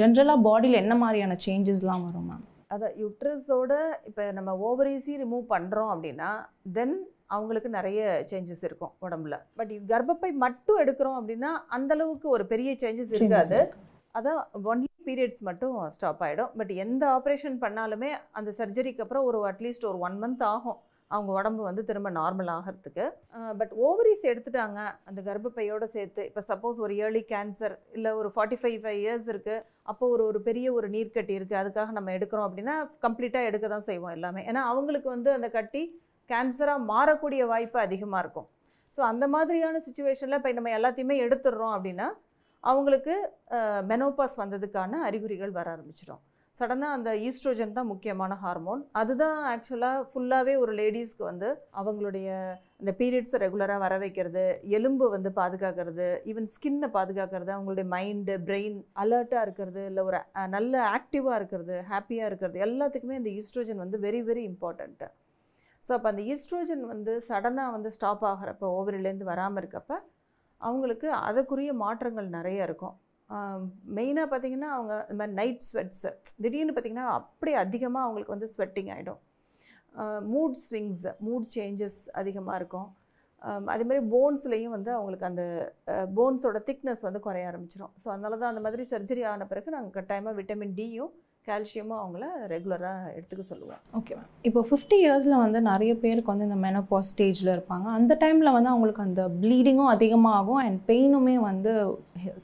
ஜென்ரலாக 0.00 0.44
பாடியில் 0.48 0.82
என்ன 0.84 0.96
மாதிரியான 1.02 1.38
சேஞ்சஸ்லாம் 1.46 2.06
வரும் 2.08 2.28
மேம் 2.30 2.44
அதை 2.74 2.88
யூட்ரஸோட 3.02 3.72
இப்போ 4.08 4.22
நம்ம 4.38 4.52
ஓவரீஸி 4.68 5.12
ரிமூவ் 5.24 5.44
பண்ணுறோம் 5.54 5.90
அப்படின்னா 5.94 6.30
தென் 6.78 6.96
அவங்களுக்கு 7.34 7.68
நிறைய 7.76 8.00
சேஞ்சஸ் 8.30 8.64
இருக்கும் 8.68 8.92
உடம்புல. 9.06 9.36
பட் 9.58 9.72
கர்ப்பப்பை 9.92 10.30
மட்டும் 10.44 10.80
எடுக்கிறோம் 10.82 11.18
அப்படின்னா 11.20 11.50
அந்த 11.76 11.92
அளவுக்கு 11.96 12.26
ஒரு 12.36 12.44
பெரிய 12.52 12.70
சேஞ்சஸ் 12.82 13.12
இருக்காது. 13.16 13.58
அதான் 14.16 14.40
ஒன்லி 14.72 14.90
பீரியட்ஸ் 15.06 15.42
மட்டும் 15.48 15.74
ஸ்டாப் 15.96 16.22
ஆகிடும் 16.26 16.52
பட் 16.58 16.72
எந்த 16.84 17.04
ஆப்ரேஷன் 17.16 17.56
பண்ணாலுமே 17.64 18.10
அந்த 18.38 18.50
சர்ஜரிக்கு 18.58 19.04
அப்புறம் 19.04 19.26
ஒரு 19.30 19.40
அட்லீஸ்ட் 19.50 19.88
ஒரு 19.90 19.98
ஒன் 20.06 20.18
மந்த் 20.22 20.44
ஆகும். 20.54 20.78
அவங்க 21.10 21.30
உடம்பு 21.38 21.62
வந்து 21.66 21.82
திரும்ப 21.88 22.08
நார்மல் 22.18 22.48
ஆகிறதுக்கு. 22.54 23.04
பட் 23.58 23.72
ஓவரிஸ் 23.88 24.24
எடுத்துட்டாங்க. 24.30 24.78
அந்த 25.08 25.20
கர்ப்பப்பையோடு 25.28 25.86
சேர்த்து 25.94 26.22
இப்போ 26.30 26.42
சப்போஸ் 26.48 26.78
ஒரு 26.84 26.94
ஏர்லி 27.04 27.22
கேன்சர் 27.32 27.74
இல்லை 27.96 28.12
ஒரு 28.20 28.30
ஃபார்ட்டி 28.34 28.58
ஃபைவ் 28.62 28.78
ஃபைவ் 28.84 28.98
இயர்ஸ் 29.04 29.28
இருக்குது 29.32 29.62
அப்போ 29.92 30.04
ஒரு 30.14 30.24
ஒரு 30.30 30.40
பெரிய 30.48 30.66
ஒரு 30.78 30.88
நீர்க்கட்டி 30.96 31.34
இருக்குது 31.38 31.60
அதுக்காக 31.62 31.94
நம்ம 31.98 32.12
எடுக்கிறோம் 32.18 32.46
அப்படின்னா 32.48 32.76
கம்ப்ளீட்டாக 33.06 33.50
எடுக்க 33.50 33.68
தான் 33.74 33.88
செய்வோம் 33.90 34.14
எல்லாமே. 34.16 34.42
ஏன்னா 34.50 34.62
அவங்களுக்கு 34.72 35.10
வந்து 35.16 35.32
அந்த 35.38 35.50
கட்டி 35.58 35.82
கேன்சராக 36.30 36.86
மாறக்கூடிய 36.92 37.42
வாய்ப்பு 37.52 37.80
அதிகமாக 37.86 38.22
இருக்கும். 38.24 38.48
ஸோ 38.98 39.02
அந்த 39.12 39.24
மாதிரியான 39.34 39.80
சுச்சுவேஷனில் 39.86 40.38
இப்போ 40.38 40.52
நம்ம 40.58 40.72
எல்லாத்தையுமே 40.78 41.16
எடுத்துடுறோம் 41.24 41.74
அப்படின்னா 41.76 42.08
அவங்களுக்கு 42.64 43.14
மெனோபாஸ் 43.90 44.40
வந்ததுக்கான 44.42 45.00
அறிகுறிகள் 45.08 45.52
வர 45.58 45.66
ஆரம்பிச்சிடும். 45.74 46.22
சடனாக 46.56 46.96
அந்த 46.96 47.10
ஈஸ்ட்ரோஜன் 47.28 47.74
தான் 47.78 47.88
முக்கியமான 47.90 48.32
ஹார்மோன். 48.42 48.82
அதுதான் 49.00 49.38
ஆக்சுவலாக 49.50 50.04
ஃபுல்லாகவே 50.10 50.54
ஒரு 50.62 50.72
லேடிஸ்க்கு 50.78 51.24
வந்து 51.28 51.48
அவங்களுடைய 51.80 52.28
அந்த 52.80 52.92
பீரியட்ஸை 53.00 53.38
ரெகுலராக 53.44 53.82
வர 53.84 53.94
வைக்கிறது 54.04 54.44
எலும்பு 54.78 55.06
வந்து 55.14 55.30
பாதுகாக்கிறது 55.40 56.06
ஈவன் 56.32 56.48
ஸ்கின்னை 56.54 56.88
பாதுகாக்கிறது 56.96 57.52
அவங்களுடைய 57.56 57.86
மைண்டு 57.94 58.36
பிரெயின் 58.48 58.78
அலர்ட்டாக 59.04 59.44
இருக்கிறது 59.46 59.82
இல்லை 59.90 60.04
ஒரு 60.08 60.20
நல்ல 60.56 60.74
ஆக்டிவாக 60.96 61.38
இருக்கிறது 61.40 61.76
ஹாப்பியாக 61.92 62.30
இருக்கிறது 62.30 62.64
எல்லாத்துக்குமே 62.68 63.20
அந்த 63.20 63.32
ஈஸ்ட்ரோஜன் 63.40 63.82
வந்து 63.84 64.00
வெரி 64.06 64.22
வெரி 64.30 64.44
இம்பார்ட்டண்ட்டு 64.52 65.08
ஸோ 65.84 65.92
அப்போ 65.92 66.08
அந்த 66.12 66.22
ஈஸ்ட்ரோஜன் 66.32 66.84
வந்து 66.86 67.12
சடனாக 67.28 67.74
வந்து 67.76 67.90
ஸ்டாப் 67.96 68.24
ஆகிறப்ப 68.30 68.70
ஓவரிலேருந்து 68.78 69.26
வராமல் 69.32 69.60
இருக்கப்போ 69.62 69.96
அவங்களுக்கு 70.60 71.08
அதற்குரிய 71.28 71.72
மாற்றங்கள் 71.84 72.28
நிறைய 72.38 72.68
இருக்கும். 72.68 72.94
மெயினாக 73.96 74.26
பார்த்திங்கன்னா 74.32 74.70
அவங்க 74.76 74.94
இந்த 75.10 75.18
மாதிரி 75.20 75.36
நைட் 75.40 75.64
ஸ்வெட்ஸு 75.68 76.10
திடீர்னு 76.44 76.74
பார்த்தீங்கன்னா 76.74 77.08
அப்படியே 77.20 77.56
அதிகமாக 77.64 78.06
அவங்களுக்கு 78.06 78.34
வந்து 78.36 78.50
ஸ்வெட்டிங் 78.54 78.90
ஆகிடும் 78.94 79.20
மூட் 80.34 80.56
ஸ்விங்ஸ் 80.66 81.04
மூட் 81.26 81.48
சேஞ்சஸ் 81.56 82.00
அதிகமாக 82.20 82.58
இருக்கும். 82.60 82.88
அதே 83.72 83.84
மாதிரி 83.88 84.02
போன்ஸ்லேயும் 84.12 84.74
வந்து 84.76 84.90
அவங்களுக்கு 84.98 85.28
அந்த 85.30 85.42
போன்ஸோட 86.18 86.58
திக்னஸ் 86.68 87.06
வந்து 87.06 87.20
குறைய 87.26 87.50
ஆரம்பிச்சிடும் 87.50 87.92
ஸோ 88.02 88.06
அதனால 88.14 88.36
தான் 88.40 88.52
அந்த 88.52 88.62
மாதிரி 88.66 88.84
சர்ஜரி 88.92 89.22
ஆன 89.32 89.46
பிறகு 89.52 89.74
நாங்கள் 89.76 89.96
கட்டாயமாக 89.96 90.36
விட்டமின் 90.38 90.76
டியும் 90.78 91.12
கால்சியமும் 91.48 91.98
அவங்கள 92.02 92.24
ரெகுலராக 92.52 93.12
எடுத்துக்க 93.16 93.42
சொல்லுவோம் 93.50 93.80
ஓகே 93.98 94.12
மேம். 94.18 94.30
இப்போ 94.48 94.60
ஃபிஃப்டி 94.68 94.96
இயர்ஸில் 95.04 95.36
வந்து 95.44 95.58
நிறைய 95.70 95.92
பேருக்கு 96.04 96.32
வந்து 96.32 96.46
இந்த 96.48 96.58
மெனோபாஸ் 96.66 97.10
ஸ்டேஜில் 97.12 97.50
இருப்பாங்க. 97.54 97.86
அந்த 97.98 98.12
டைமில் 98.22 98.54
வந்து 98.56 98.72
அவங்களுக்கு 98.72 99.02
அந்த 99.08 99.24
ப்ளீடிங்கும் 99.42 99.92
அதிகமாகும் 99.94 100.60
அண்ட் 100.64 100.80
பெயினுமே 100.90 101.36
வந்து 101.48 101.74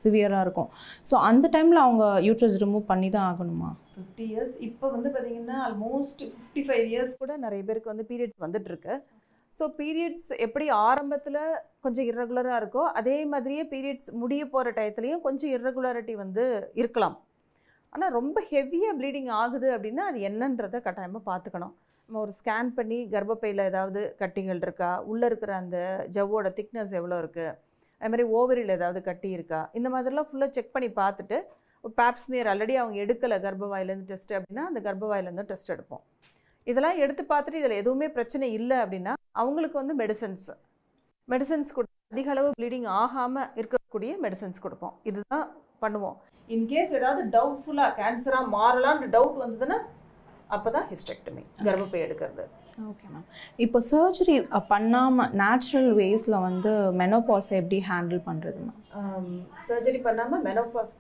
சிவியராக 0.03 0.45
இருக்கும். 0.47 0.69
ஸோ 1.09 1.15
அந்த 1.31 1.49
டைமில் 1.57 1.85
அவங்க 1.87 2.05
யூட்ரஸ் 2.29 2.61
ரிமூவ் 2.65 2.85
பண்ணி 2.93 3.11
தான் 3.17 3.29
ஆகணுமா? 3.33 3.71
ஃபிஃப்டி 3.97 4.27
இயர்ஸ் 4.35 4.55
இப்போ 4.69 4.87
வந்து 4.95 5.09
பார்த்தீங்கன்னா 5.17 5.59
ஆல்மோஸ்ட் 5.69 6.23
ஃபிஃப்டி 6.37 6.65
ஃபைவ் 6.69 6.87
இயர்ஸ் 6.93 7.19
கூட 7.25 7.33
நிறைய 7.47 7.63
பேருக்கு 7.71 7.93
வந்து 7.95 8.09
பீரியட்ஸ் 8.13 8.45
வந்துட்டுருக்கு. 8.47 8.95
ஸோ 9.53 9.65
பீரியட்ஸ் 9.81 10.31
எப்படி 10.45 10.67
ஆரம்பத்தில் 10.91 11.43
கொஞ்சம் 11.85 12.07
இர்ரெகுலராக 12.11 12.61
இருக்கோ 12.61 12.85
அதே 13.01 13.19
மாதிரியே 13.33 13.65
பீரியட்ஸ் 13.73 14.09
முடிய 14.23 14.43
போகிற 14.55 14.71
டயத்துலையும் 14.79 15.27
கொஞ்சம் 15.27 15.53
இர்ரெகுலாரிட்டி 15.57 16.15
வந்து 16.25 16.45
இருக்கலாம். 16.83 17.17
ஆனால் 17.93 18.15
ரொம்ப 18.19 18.39
ஹெவியாக 18.51 18.97
ப்ளீடிங் 18.99 19.31
ஆகுது 19.43 19.69
அப்படின்னா 19.77 20.05
அது 20.11 20.19
என்னன்றதை 20.29 20.79
கட்டாயமாக 20.87 21.23
பார்த்துக்கணும் 21.31 21.75
நம்ம 22.09 22.21
ஒரு 22.27 22.33
ஸ்கேன் 22.39 22.71
பண்ணி 22.79 22.99
கர்ப்பப்பையில் 23.15 23.63
ஏதாவது 23.71 24.01
கட்டிகள் 24.21 24.63
இருக்கா? 24.67 24.91
உள்ளே 25.11 25.27
இருக்கிற 25.31 25.53
அந்த 25.63 25.79
ஜவ்வோட 26.15 26.49
திக்னஸ் 26.59 26.95
எவ்வளோ 27.01 27.19
இருக்குது 27.23 27.53
அது 28.01 28.11
மாதிரி 28.13 28.25
ஓவரியில் 28.39 28.75
ஏதாவது 28.79 29.01
கட்டி 29.09 29.29
இருக்கா? 29.37 29.61
இந்த 29.79 29.89
மாதிரிலாம் 29.95 30.29
ஃபுல்லாக 30.31 30.55
செக் 30.57 30.75
பண்ணி 30.77 30.89
பார்த்துட்டு 31.01 31.37
பேப்ஸ்மியர் 31.99 32.49
ஆல்ரெடி 32.53 32.75
அவங்க 32.81 32.97
எடுக்கலை 33.05 33.37
கர்ப்பவாயிலேருந்து 33.45 34.11
டெஸ்ட் 34.13 34.35
அப்படின்னா 34.39 34.65
அந்த 34.71 34.81
கர்ப்பவாயிலேருந்து 34.87 35.47
டெஸ்ட் 35.51 35.73
எடுப்போம். 35.75 36.03
இதெல்லாம் 36.67 37.01
எடுத்து 37.05 37.23
பார்த்துட்டு 37.33 37.61
இதில் 37.63 37.81
எதுவுமே 37.83 38.09
பிரச்சனை 38.17 38.49
இல்லை 38.59 38.77
அப்படின்னா 38.85 39.13
அவங்களுக்கு 39.43 39.77
வந்து 39.83 39.95
மெடிசன்ஸ் 40.03 40.49
மெடிசன்ஸ் 41.29 41.73
கொடு 41.77 41.89
அதிக 42.15 42.31
அளவு 42.35 42.49
ப்ளீடிங் 42.59 42.89
ஆகாமல் 43.01 43.49
இருக்கக்கூடிய 43.61 44.13
மெடிசன்ஸ் 44.25 44.63
கொடுப்போம். 44.65 44.95
இதுதான் 45.11 45.47
பண்ணுவோம். 45.83 46.19
இன்கேஸ் 46.55 46.97
ஏதாவது 46.99 47.23
டவுட்ஃபுல்லாக 47.37 47.97
கேன்சராக 47.99 48.53
மாறலான்ற 48.57 49.07
டவுட் 49.09 49.39
வந்ததுன்னா 49.45 49.79
அப்போ 50.51 50.69
தான் 50.71 50.87
ஹிஸ்டெக்டமி 50.91 51.43
கர்ப்பப்பை 51.67 52.01
எடுக்கிறது. 52.07 52.45
ஓகே 52.91 53.07
மேம் 53.13 53.25
இப்போ 53.57 53.79
சர்ஜரி 53.89 54.35
பண்ணாமல் 54.69 55.33
நேச்சுரல் 55.41 55.91
வேஸில் 55.95 56.37
வந்து 56.47 56.71
மெனோபாஸை 57.03 57.55
எப்படி 57.61 57.79
ஹேண்டில் 57.89 58.23
பண்ணுறது 58.29 58.61
மேம் 58.67 59.33
சர்ஜரி 59.69 60.01
பண்ணாமல் 60.09 60.45
மெனோபாஸ் 60.49 60.97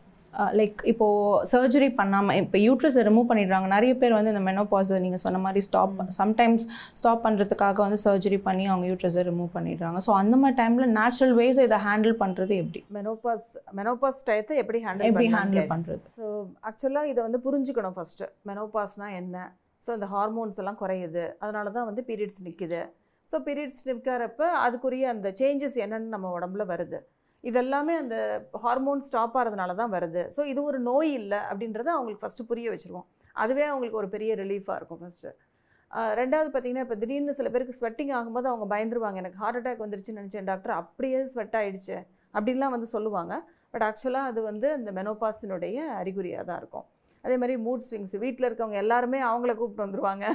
லைக் 0.58 0.78
இப்போது 0.90 1.48
சர்ஜரி 1.52 1.88
பண்ணாமல் 2.00 2.36
இப்போ 2.42 2.58
யூட்ரஸை 2.66 3.02
ரிமூவ் 3.08 3.26
பண்ணிடுறாங்க. 3.30 3.66
நிறைய 3.74 3.92
பேர் 4.00 4.14
வந்து 4.18 4.32
இந்த 4.34 4.42
மெனோபாஸை 4.50 4.98
நீங்கள் 5.04 5.22
சொன்ன 5.24 5.40
மாதிரி 5.46 5.62
ஸ்டாப் 5.68 5.96
சம்டைம்ஸ் 6.20 6.64
ஸ்டாப் 7.00 7.24
பண்ணுறதுக்காக 7.26 7.78
வந்து 7.86 8.00
சர்ஜரி 8.06 8.38
பண்ணி 8.48 8.66
அவங்க 8.70 8.86
யூட்ரஸை 8.92 9.24
ரிமூவ் 9.30 9.50
பண்ணிடுறாங்க. 9.56 10.00
ஸோ 10.06 10.12
அந்த 10.20 10.36
மாதிரி 10.42 10.56
டைமில் 10.62 10.92
நேச்சுரல் 11.00 11.34
வேஸ் 11.40 11.60
இதை 11.66 11.80
ஹேண்டில் 11.88 12.16
பண்ணுறது 12.22 12.56
எப்படி? 12.62 12.82
மெனோபாஸ் 12.98 13.50
மெனோபாஸ் 13.80 14.22
டயத்தை 14.30 14.56
எப்படி 14.64 14.80
ஹேண்டில் 14.86 15.10
எப்படி 15.10 15.28
ஹேண்டில் 15.36 15.70
பண்ணுறது 15.74 16.04
ஸோ 16.20 16.28
ஆக்சுவலாக 16.70 17.12
இதை 17.12 17.20
வந்து 17.28 17.40
புரிஞ்சுக்கணும் 17.48 17.96
ஃபஸ்ட்டு 17.98 18.30
மெனோபாஸ்னால் 18.52 19.16
என்ன? 19.20 19.46
ஸோ 19.86 19.92
இந்த 19.98 20.08
ஹார்மோன்ஸ் 20.16 20.60
எல்லாம் 20.62 20.80
குறையுது. 20.82 21.26
அதனால 21.44 21.70
தான் 21.78 21.88
வந்து 21.90 22.04
பீரியட்ஸ் 22.10 22.42
நிற்குது 22.48 22.82
ஸோ 23.28 23.38
பீரியட்ஸ் 23.46 23.82
நிற்கிறப்ப 23.88 24.44
அதுக்குரிய 24.66 25.04
அந்த 25.14 25.28
சேஞ்சஸ் 25.40 25.76
என்னென்னு 25.84 26.14
நம்ம 26.14 26.30
உடம்புல 26.38 26.64
வருது. 26.70 26.98
இதெல்லாமே 27.44 27.94
அந்த 28.02 28.16
ஹார்மோன் 28.64 29.00
ஸ்டாப் 29.06 29.36
ஆகிறதுனால 29.38 29.74
தான் 29.80 29.92
வருது. 29.94 30.22
ஸோ 30.36 30.42
இது 30.52 30.60
ஒரு 30.70 30.78
நோய் 30.90 31.10
இல்லை 31.20 31.40
அப்படின்றத 31.50 31.90
அவங்களுக்கு 31.96 32.24
ஃபஸ்ட்டு 32.24 32.48
புரிய 32.50 32.66
வச்சுருவோம். 32.74 33.06
அதுவே 33.42 33.64
அவங்களுக்கு 33.70 34.00
ஒரு 34.02 34.10
பெரிய 34.14 34.34
ரிலீஃபாக 34.42 34.78
இருக்கும் 34.80 35.00
ஃபஸ்ட்டு 35.02 35.32
ரெண்டாவது 36.20 36.48
பார்த்தீங்கன்னா 36.52 36.84
இப்போ 36.86 36.96
திடீர்னு 37.00 37.34
சில 37.38 37.48
பேருக்கு 37.54 37.78
ஸ்வெட்டிங் 37.78 38.12
ஆகும்போது 38.18 38.46
அவங்க 38.50 38.66
பயந்துருவாங்க. 38.74 39.18
எனக்கு 39.22 39.40
ஹார்ட் 39.42 39.58
அட்டாக் 39.58 39.82
வந்துருச்சுன்னு 39.84 40.20
நினச்சேன். 40.20 40.46
டாக்டர் 40.50 40.74
அப்படியே 40.80 41.18
ஸ்வெட் 41.32 41.56
ஆகிடுச்சு 41.60 41.96
அப்படின்லாம் 42.34 42.74
வந்து 42.76 42.88
சொல்லுவாங்க. 42.96 43.34
பட் 43.72 43.84
ஆக்சுவலாக 43.88 44.30
அது 44.30 44.40
வந்து 44.50 44.66
அந்த 44.78 44.90
மெனோபாஸினுடைய 44.98 45.76
அறிகுறியாக 46.00 46.44
தான் 46.50 46.60
இருக்கும். 46.62 46.86
அதே 47.24 47.34
மாதிரி 47.40 47.54
மூட் 47.66 47.84
ஸ்விங்ஸ் 47.88 48.14
வீட்டில் 48.24 48.46
இருக்கவங்க 48.48 48.78
எல்லாருமே 48.84 49.18
அவங்கள 49.30 49.52
கூப்பிட்டு 49.58 49.84
வந்துருவாங்க. 49.84 50.26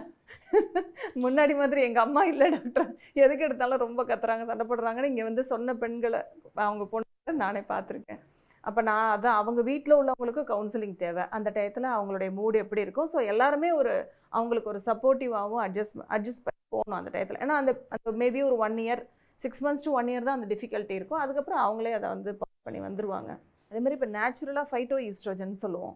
முன்னாடி 1.24 1.54
மாதிரி 1.62 1.82
எங்கள் 1.88 2.06
அம்மா 2.08 2.22
இல்லை 2.32 2.48
டாக்டர் 2.56 2.88
எதுக்கு 3.24 3.46
எடுத்தாலும் 3.48 3.84
ரொம்ப 3.86 4.04
கத்துறாங்க 4.12 4.46
சண்டை 4.50 4.66
போடுறாங்கன்னு 4.70 5.12
இங்கே 5.12 5.26
வந்து 5.30 5.44
சொன்ன 5.52 5.76
பெண்களை 5.84 6.22
அவங்க 6.68 6.86
பொண்ணு 6.94 7.36
நானே 7.44 7.64
பார்த்துருக்கேன். 7.74 8.22
அப்போ 8.64 8.82
நான் 8.90 9.10
அதான் 9.16 9.38
அவங்க 9.42 9.62
வீட்டில் 9.72 9.98
உள்ளவங்களுக்கு 10.00 10.44
கவுன்சிலிங் 10.54 10.96
தேவை. 11.04 11.24
அந்த 11.36 11.50
டயத்தில் 11.58 11.88
அவங்களுடைய 11.98 12.30
மூடு 12.40 12.58
எப்படி 12.64 12.82
இருக்கும்? 12.86 13.10
ஸோ 13.14 13.20
எல்லாருமே 13.34 13.70
ஒரு 13.82 13.94
அவங்களுக்கு 14.38 14.72
ஒரு 14.74 14.82
சப்போர்ட்டிவாகவும் 14.88 15.62
அட்ஜஸ்ட் 15.66 16.02
அட்ஜஸ்ட் 16.16 16.46
பண்ணி 16.48 16.64
போகணும் 16.76 17.00
அந்த 17.02 17.12
டயத்தில். 17.14 17.42
ஏன்னா 17.44 17.58
அந்த 17.62 17.74
அந்த 17.98 18.12
மேபி 18.24 18.42
ஒரு 18.50 18.58
one 18.68 18.78
year 18.86 19.04
six 19.40 19.64
months 19.66 19.86
to 19.86 19.94
one 20.00 20.10
year 20.12 20.28
தான் 20.28 20.38
அந்த 20.40 20.50
டிஃபிகல்ட்டி 20.54 20.96
இருக்கும். 21.00 21.22
அதுக்கப்புறம் 21.26 21.64
அவங்களே 21.68 21.94
அதை 22.00 22.10
வந்து 22.16 22.32
பண்ணி 22.68 22.82
வந்துருவாங்க. 22.88 23.32
அதே 23.72 23.80
மாதிரி 23.84 23.98
இப்போ 24.00 24.10
நேச்சுரலாக 24.18 24.68
ஃபைட்டோ 24.72 24.98
ஈஸ்ட்ரோஜன் 25.10 25.62
சொல்லுவோம். 25.64 25.96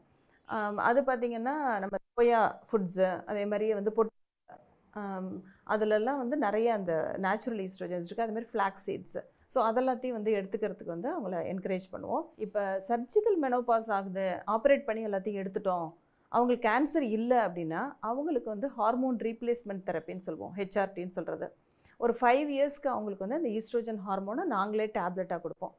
அது 0.89 0.99
பார்த்திங்கன்னா 1.09 1.55
நம்ம 1.83 1.95
சோயா 2.15 2.41
ஃபுட்ஸு 2.69 3.09
அதே 3.31 3.43
மாதிரி 3.51 3.67
வந்து 3.79 3.93
பொட் 3.97 4.09
அதிலெல்லாம் 4.93 5.29
அதுலெல்லாம் 5.73 6.21
வந்து 6.21 6.37
நிறைய 6.45 6.67
அந்த 6.79 6.93
நேச்சுரல் 7.25 7.61
ஈஸ்ட்ரோஜன்ஸ் 7.67 8.07
இருக்குது 8.07 8.25
அதே 8.25 8.35
மாதிரி 8.37 8.51
ஃப்ளாக் 8.51 8.81
சீட்ஸு 8.85 9.21
ஸோ 9.53 9.59
அதெல்லாத்தையும் 9.69 10.17
வந்து 10.17 10.31
எடுத்துக்கிறதுக்கு 10.39 10.95
வந்து 10.95 11.09
அவங்கள 11.13 11.37
என்கரேஜ் 11.53 11.87
பண்ணுவோம். 11.93 12.25
இப்போ 12.45 12.61
சர்ஜிக்கல் 12.89 13.37
மெனோபாஸ் 13.45 13.89
ஆகுது 13.97 14.25
ஆப்ரேட் 14.55 14.85
பண்ணி 14.89 15.01
எல்லாத்தையும் 15.09 15.41
எடுத்துட்டோம். 15.43 15.87
அவங்களுக்கு 16.31 16.65
கேன்சர் 16.69 17.05
இல்லை 17.17 17.39
அப்படின்னா 17.47 17.81
அவங்களுக்கு 18.09 18.49
வந்து 18.53 18.67
ஹார்மோன் 18.77 19.17
ரீப்ளேஸ்மெண்ட் 19.27 19.83
தெரப்பின்னு 19.89 20.25
சொல்லுவோம் 20.27 20.53
ஹெச்ஆர்டின்னு 20.59 21.17
சொல்கிறது 21.17 21.47
ஒரு 21.99 22.13
ஃபைவ் 22.19 22.49
இயர்ஸ்க்கு 22.57 22.89
அவங்களுக்கு 22.95 23.25
வந்து 23.25 23.39
அந்த 23.39 23.49
ஈஸ்ட்ரோஜன் 23.59 23.99
ஹார்மோனை 24.05 24.45
நாங்களே 24.55 24.87
டேப்லெட்டாக 24.99 25.39
கொடுப்போம். 25.45 25.73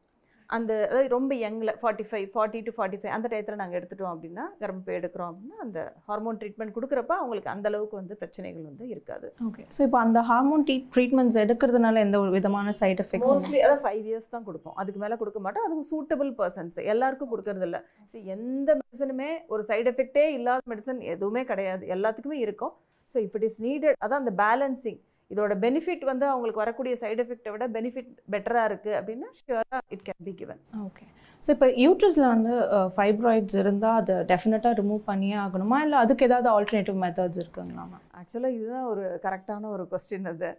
அந்த 0.57 0.73
அதாவது 0.87 1.09
ரொம்ப 1.15 1.33
யங்கில் 1.43 1.73
forty 1.81 2.05
five 2.09 2.27
forty 2.35 2.61
two 2.67 2.73
forty 2.77 2.99
five 3.01 3.15
அந்த 3.17 3.27
டயத்தில் 3.33 3.61
நாங்கள் 3.61 3.79
எடுத்துட்டோம் 3.79 4.13
அப்படின்னா 4.15 4.45
கர்ப்பப்பை 4.63 4.95
எடுக்கிறோம் 4.99 5.31
அப்படின்னா 5.31 5.59
அந்த 5.65 5.79
ஹார்மோன் 6.09 6.39
ட்ரீட்மெண்ட் 6.41 6.75
கொடுக்குறப்ப 6.77 7.15
அவங்களுக்கு 7.21 7.53
அந்த 7.55 7.67
அளவுக்கு 7.71 7.97
வந்து 8.01 8.15
பிரச்சனைகள் 8.23 8.67
வந்து 8.71 8.87
இருக்காது. 8.95 9.29
ஓகே 9.49 9.65
ஸோ 9.77 9.81
இப்போ 9.87 9.99
அந்த 10.07 10.21
ஹார்மோன் 10.31 10.65
ட்ரீ 10.69 10.77
ட்ரீட்மெண்ட்ஸ் 10.97 11.39
எடுக்கிறதுனால 11.45 12.03
எந்த 12.07 12.19
ஒரு 12.25 12.33
விதமான 12.39 12.75
சைட் 12.81 13.03
எஃபெக்ட்ஸ் 13.05 13.31
மோஸ்ட்லி 13.33 13.63
அதான் 13.67 13.83
ஃபைவ் 13.87 14.03
இயர்ஸ் 14.11 14.33
தான் 14.35 14.47
கொடுப்போம். 14.49 14.77
அதுக்கு 14.83 15.03
மேலே 15.05 15.19
கொடுக்க 15.23 15.41
மாட்டோம். 15.47 15.67
அதுவும் 15.69 15.89
சூட்டபிள் 15.93 16.33
பர்சன்ஸ் 16.41 16.79
எல்லாருக்கும் 16.95 17.33
கொடுக்கறது 17.35 17.67
இல்ல. 17.69 17.81
ஸோ 18.15 18.19
எந்த 18.37 18.71
மெடிசனுமே 18.81 19.31
ஒரு 19.55 19.65
சைடு 19.71 19.89
எஃபெக்டே 19.95 20.27
இல்லாத 20.39 20.71
மெடிசன் 20.75 21.01
எதுவுமே 21.15 21.45
கிடையாது. 21.53 21.85
எல்லாத்துக்குமே 21.97 22.39
இருக்கும். 22.47 22.75
So 23.15 23.19
if 23.25 23.35
it 23.39 23.49
is 23.49 23.59
needed 23.69 23.99
அதான் 24.05 24.23
அந்த 24.25 24.35
பேலன்சிங் 24.45 25.01
இதோட 25.33 25.53
பெனிஃபிட் 25.65 26.05
வந்து 26.11 26.27
அவங்களுக்கு 26.33 26.62
வரக்கூடிய 26.62 26.95
சைடு 27.03 27.21
எஃபெக்ட்டை 27.25 27.53
விட 27.55 27.67
பெனிஃபிட் 27.77 28.11
பெட்டராக 28.35 28.69
இருக்குது 28.71 28.97
அப்படின்னா 28.99 29.29
ஷியூராக 29.39 29.81
it 29.95 30.05
can 30.09 30.23
be 30.29 30.35
given. 30.41 30.59
Okay 30.87 31.07
so 31.43 31.49
இப்போ 31.55 31.69
யூட்ரஸில் 31.85 32.27
வந்து 32.35 32.53
ஃபைப்ராய்ட்ஸ் 32.97 33.57
இருந்தால் 33.62 33.97
அதை 34.01 34.17
டெஃபினட்டாக 34.33 34.75
ரிமூவ் 34.81 35.01
பண்ணியே 35.11 35.39
ஆகணுமா? 35.45 35.79
இல்லை 35.87 35.97
அதுக்கு 36.05 36.27
ஏதாவது 36.29 36.49
ஆல்டர்னேட்டிவ் 36.57 36.99
மெத்தட்ஸ் 37.05 37.41
இருக்குங்களா 37.43 37.85
மேம் 37.93 38.05
ஆக்சுவலாக 38.21 38.57
இதுதான் 38.59 38.87
ஒரு 38.93 39.05
கரெக்டான 39.25 39.71
ஒரு 39.77 39.87
கொஸ்டின் 39.93 40.31
அது. 40.33 40.51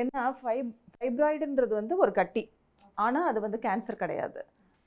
ஏன்னா 0.00 0.24
ஃபைப் 0.40 0.72
ஃபைப்ராய்டுன்றது 0.96 1.74
வந்து 1.80 1.96
ஒரு 2.04 2.12
கட்டி. 2.20 2.44
ஆனால் 3.04 3.28
அது 3.30 3.38
வந்து 3.46 3.58
கேன்சர் 3.66 4.02
கிடையாது. 4.04 4.40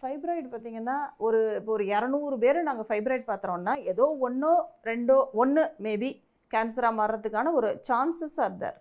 ஃபைப்ராய்டு 0.04 0.48
பார்த்தீங்கன்னா 0.52 0.98
ஒரு 1.28 1.40
இப்போ 1.60 1.72
ஒரு 1.78 1.86
இரநூறு 1.94 2.36
பேர் 2.44 2.68
நாங்கள் 2.68 2.88
ஃபைப்ராய்டு 2.90 3.26
பார்த்துறோம்னா 3.32 3.74
ஏதோ 3.92 4.06
ஒன்றோ 4.28 4.54
ரெண்டோ 4.90 5.18
ஒன்று 5.42 5.64
மேபி 5.86 6.12
கேன்சராக 6.52 6.98
மாறுறதுக்கான 7.00 7.52
ஒரு 7.60 7.70
சான்சஸ் 7.90 8.38
ஆர் 8.46 8.56
தர் 8.62 8.78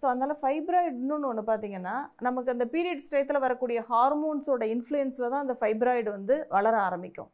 ஸோ 0.00 0.04
அதனால் 0.10 0.38
ஃபைப்ராய்டுன்னு 0.42 1.28
ஒன்று 1.30 1.42
பார்த்தீங்கன்னா 1.50 1.94
நமக்கு 2.26 2.52
அந்த 2.54 2.64
பீரியட்ஸ் 2.74 3.10
டயத்தில் 3.12 3.44
வரக்கூடிய 3.46 3.78
ஹார்மோன்ஸோட 3.90 4.64
இன்ஃப்ளூயன்ஸில் 4.74 5.30
தான் 5.32 5.42
அந்த 5.44 5.56
ஃபைப்ராய்டு 5.60 6.10
வந்து 6.16 6.34
வளர 6.56 6.74
ஆரம்பிக்கும். 6.88 7.30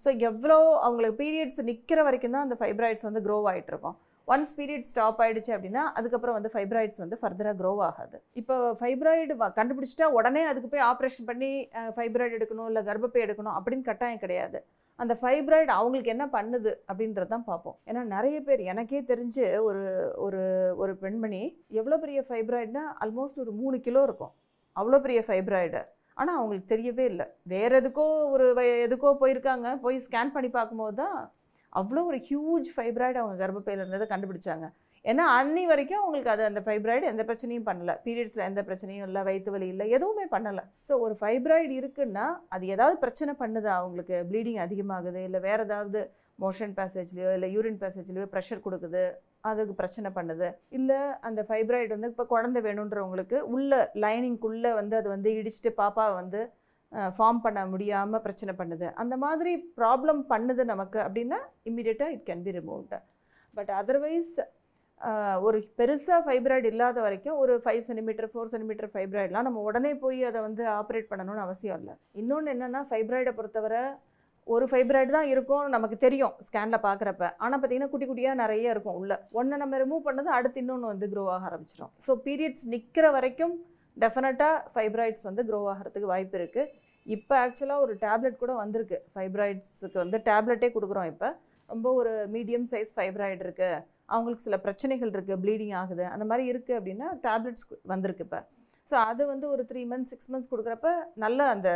ஸோ 0.00 0.08
எவ்வளோ 0.28 0.58
அவங்களுக்கு 0.86 1.18
பீரியட்ஸ் 1.22 1.60
நிற்கிற 1.68 2.02
வரைக்கும் 2.08 2.34
தான் 2.36 2.46
அந்த 2.46 2.56
ஃபைப்ராய்ட்ஸ் 2.60 3.06
வந்து 3.08 3.22
க்ரோ 3.26 3.36
ஆகிட்டு 3.52 3.72
இருக்கும். 3.74 3.96
ஒன்ஸ் 4.28 4.52
பீரியட் 4.56 4.88
ஸ்டாப் 4.90 5.20
ஆகிடுச்சு 5.24 5.52
அப்படின்னா 5.56 5.82
அதுக்கப்புறம் 5.98 6.36
வந்து 6.38 6.50
ஃபைப்ராய்ட்ஸ் 6.54 7.00
வந்து 7.02 7.16
ஃபர்தராக 7.20 7.56
க்ரோ 7.60 7.70
ஆகாது. 7.86 8.16
இப்போ 8.40 8.56
ஃபைப்ராய்டு 8.80 9.36
கண்டுபிடிச்சிட்டா 9.58 10.08
உடனே 10.18 10.42
அதுக்கு 10.50 10.68
போய் 10.72 10.86
ஆப்ரேஷன் 10.90 11.28
பண்ணி 11.30 11.50
ஃபைப்ராய்டு 11.96 12.36
எடுக்கணும் 12.38 12.68
இல்லை 12.70 12.82
கர்ப்பப்பை 12.88 13.22
எடுக்கணும் 13.26 13.56
அப்படின்னு 13.58 13.88
கட்டாயம் 13.90 14.22
கிடையாது. 14.24 14.60
அந்த 15.02 15.14
ஃபைப்ராய்டு 15.20 15.72
அவங்களுக்கு 15.80 16.12
என்ன 16.14 16.24
பண்ணுது 16.36 16.70
அப்படின்றது 16.90 17.30
தான் 17.34 17.46
பார்ப்போம். 17.50 17.76
ஏன்னா 17.88 18.00
நிறைய 18.14 18.36
பேர் 18.46 18.62
எனக்கே 18.72 19.00
தெரிஞ்சு 19.10 19.44
ஒரு 19.68 19.84
ஒரு 20.24 20.42
ஒரு 20.82 20.92
பெண்மணி 21.02 21.42
எவ்வளோ 21.80 21.98
பெரிய 22.04 22.20
ஃபைப்ராய்டுனா 22.28 22.84
ஆல்மோஸ்ட் 23.04 23.42
ஒரு 23.44 23.52
மூணு 23.60 23.78
கிலோ 23.86 24.02
இருக்கும். 24.08 24.32
அவ்வளோ 24.80 25.00
பெரிய 25.06 25.20
ஃபைப்ராய்டு 25.28 25.82
ஆனால் 26.20 26.36
அவங்களுக்கு 26.38 26.72
தெரியவே 26.74 27.04
இல்லை. 27.12 27.26
வேறு 27.54 27.74
எதுக்கோ 27.80 28.06
ஒரு 28.34 28.46
எதுக்கோ 28.86 29.10
போயிருக்காங்க. 29.22 29.68
போய் 29.84 30.04
ஸ்கேன் 30.06 30.34
பண்ணி 30.36 30.50
பார்க்கும்போது 30.58 30.96
தான் 31.02 31.18
அவ்வளோ 31.80 32.02
ஒரு 32.10 32.18
ஹியூஜ் 32.28 32.68
ஃபைப்ராய்டு 32.74 33.20
அவங்க 33.22 33.36
கர்ப்பப்பையில் 33.42 33.82
இருந்ததை 33.82 34.06
கண்டுபிடிச்சாங்க. 34.12 34.66
ஏன்னா 35.04 35.24
அன்னி 35.38 35.64
வரைக்கும் 35.70 36.00
அவங்களுக்கு 36.02 36.32
அது 36.34 36.42
அந்த 36.50 36.60
ஃபைப்ராய்டு 36.66 37.10
எந்த 37.12 37.24
பிரச்சனையும் 37.28 37.66
பண்ணல. 37.70 37.92
பீரியட்ஸில் 38.06 38.46
எந்த 38.50 38.62
பிரச்சனையும் 38.68 39.06
இல்லை 39.08 39.20
வயிற்று 39.28 39.52
வலி 39.54 39.68
இல்லை 39.74 39.86
எதுவுமே 39.96 40.26
பண்ணலை. 40.34 40.64
ஸோ 40.88 40.94
ஒரு 41.06 41.16
ஃபைப்ராய்டு 41.20 41.74
இருக்குன்னா 41.80 42.26
அது 42.56 42.66
ஏதாவது 42.74 42.96
பிரச்சனை 43.04 43.34
பண்ணுதா? 43.42 43.74
அவங்களுக்கு 43.82 44.18
ப்ளீடிங் 44.30 44.60
அதிகமாகுது 44.66 45.22
இல்லை 45.28 45.40
வேறு 45.48 45.64
ஏதாவது 45.68 46.00
மோஷன் 46.44 46.74
பேசேஜ்லையோ 46.80 47.30
இல்லை 47.36 47.48
யூரின் 47.54 47.80
பேசேஜ்லையோ 47.84 48.26
ப்ரெஷர் 48.34 48.64
கொடுக்குது 48.66 49.04
அதுக்கு 49.48 49.74
பிரச்சனை 49.80 50.08
பண்ணுது. 50.18 50.48
இல்லை 50.78 51.00
அந்த 51.28 51.40
ஃபைப்ராய்டு 51.48 51.94
வந்து 51.96 52.10
இப்போ 52.12 52.24
குழந்தை 52.32 52.60
வேணுன்றவங்களுக்கு 52.66 53.38
உள்ள 53.54 53.80
லைனிங்குள்ளே 54.04 54.72
வந்து 54.80 54.94
அது 55.00 55.08
வந்து 55.14 55.30
இடிச்சிட்டு 55.40 55.72
பாப்பாவை 55.80 56.14
வந்து 56.20 56.40
ஃபார்ம் 57.16 57.40
பண்ண 57.44 57.60
முடியாமல் 57.72 58.22
பிரச்சனை 58.26 58.52
பண்ணுது. 58.60 58.86
அந்த 59.02 59.14
மாதிரி 59.24 59.52
ப்ராப்ளம் 59.78 60.22
பண்ணுது 60.32 60.62
நமக்கு 60.72 60.98
அப்படின்னா 61.06 61.40
இம்மிடியட்டாக 61.70 62.14
it 62.14 62.26
can 62.28 62.44
be 62.46 62.54
removed 62.58 62.98
but 63.56 63.72
otherwise 63.80 64.32
ஒரு 65.46 65.58
பெருசாக 65.78 66.20
ஃபைப்ராய்டு 66.26 66.70
இல்லாத 66.72 66.98
வரைக்கும் 67.06 67.38
ஒரு 67.42 67.54
ஃபைவ் 67.64 67.82
சென்டிமீட்டர் 67.88 68.30
ஃபோர் 68.32 68.50
சென்டிமீட்டர் 68.52 68.90
ஃபைப்ராய்டெலாம் 68.94 69.46
நம்ம 69.48 69.62
உடனே 69.68 69.92
போய் 70.04 70.20
அதை 70.30 70.40
வந்து 70.46 70.62
ஆப்ரேட் 70.80 71.10
பண்ணணும்னு 71.10 71.44
அவசியம் 71.46 71.78
இல்லை. 71.80 71.94
இன்னொன்று 72.20 72.52
என்னென்னா 72.54 72.80
ஃபைப்ராய்டை 72.90 73.32
பொறுத்தவரை 73.38 73.82
ஒரு 74.46 74.66
ஃபைப்ராய்டு 74.70 75.12
தான் 75.16 75.30
இருக்கும் 75.32 75.64
நமக்கு 75.74 75.96
தெரியும் 76.04 76.34
ஸ்கேனில் 76.46 76.84
பார்க்குறப்ப 76.86 77.24
ஆனால் 77.44 77.58
பார்த்தீங்கன்னா 77.60 77.90
குட்டி 77.92 78.06
குட்டியாக 78.10 78.40
நிறைய 78.42 78.74
இருக்கும் 78.74 78.98
உள்ள. 79.00 79.14
ஒன்று 79.38 79.60
நம்ம 79.62 79.78
ரிமூவ் 79.82 80.06
பண்ணது 80.08 80.30
அடுத்து 80.36 80.62
இன்னொன்று 80.62 80.92
வந்து 80.92 81.08
க்ரோ 81.12 81.24
ஆக 81.34 81.48
ஆரம்பிச்சிடும் 81.50 81.92
ஸோ 82.06 82.14
பீரியட்ஸ் 82.26 82.66
நிற்கிற 82.74 83.08
வரைக்கும் 83.16 83.54
டெஃபினட்டாக 83.96 84.56
ஃபைப்ராய்ட்ஸ் 84.74 85.26
வந்து 85.28 85.44
க்ரோ 85.50 85.60
ஆகிறதுக்கு 85.72 86.10
வாய்ப்பு 86.12 86.38
இருக்குது 86.40 86.72
இப்போ 87.06 87.34
ஆக்சுவலாக 87.44 87.84
ஒரு 87.84 87.92
டேப்லெட் 88.06 88.40
கூட 88.42 88.52
வந்திருக்கு. 88.62 88.98
ஃபைப்ராய்ட்ஸுக்கு 89.14 89.98
வந்து 90.02 90.18
டேப்லெட்டே 90.30 90.68
கொடுக்குறோம் 90.74 91.08
இப்போ. 91.12 91.28
ரொம்ப 91.68 91.86
ஒரு 92.00 92.12
மீடியம் 92.34 92.66
சைஸ் 92.72 92.92
ஃபைப்ராய்டு 92.96 93.42
இருக்குது 93.46 93.78
அவங்களுக்கு 94.14 94.46
சில 94.48 94.58
பிரச்சனைகள் 94.66 95.14
இருக்குது 95.14 95.40
ப்ளீடிங் 95.44 95.76
ஆகுது 95.82 96.04
அந்த 96.14 96.26
மாதிரி 96.32 96.44
இருக்குது 96.52 96.78
அப்படின்னா 96.80 97.08
டேப்லெட்ஸ் 97.26 97.66
வந்திருக்கு 97.92 98.26
இப்போ. 98.26 98.40
ஸோ 98.90 98.96
அது 99.10 99.22
வந்து 99.32 99.46
ஒரு 99.54 99.62
த்ரீ 99.70 99.80
மந்த்ஸ் 99.92 100.12
சிக்ஸ் 100.14 100.30
மந்த்ஸ் 100.34 100.52
கொடுக்குறப்ப 100.52 100.90
நல்ல 101.24 101.40
அந்த 101.54 101.70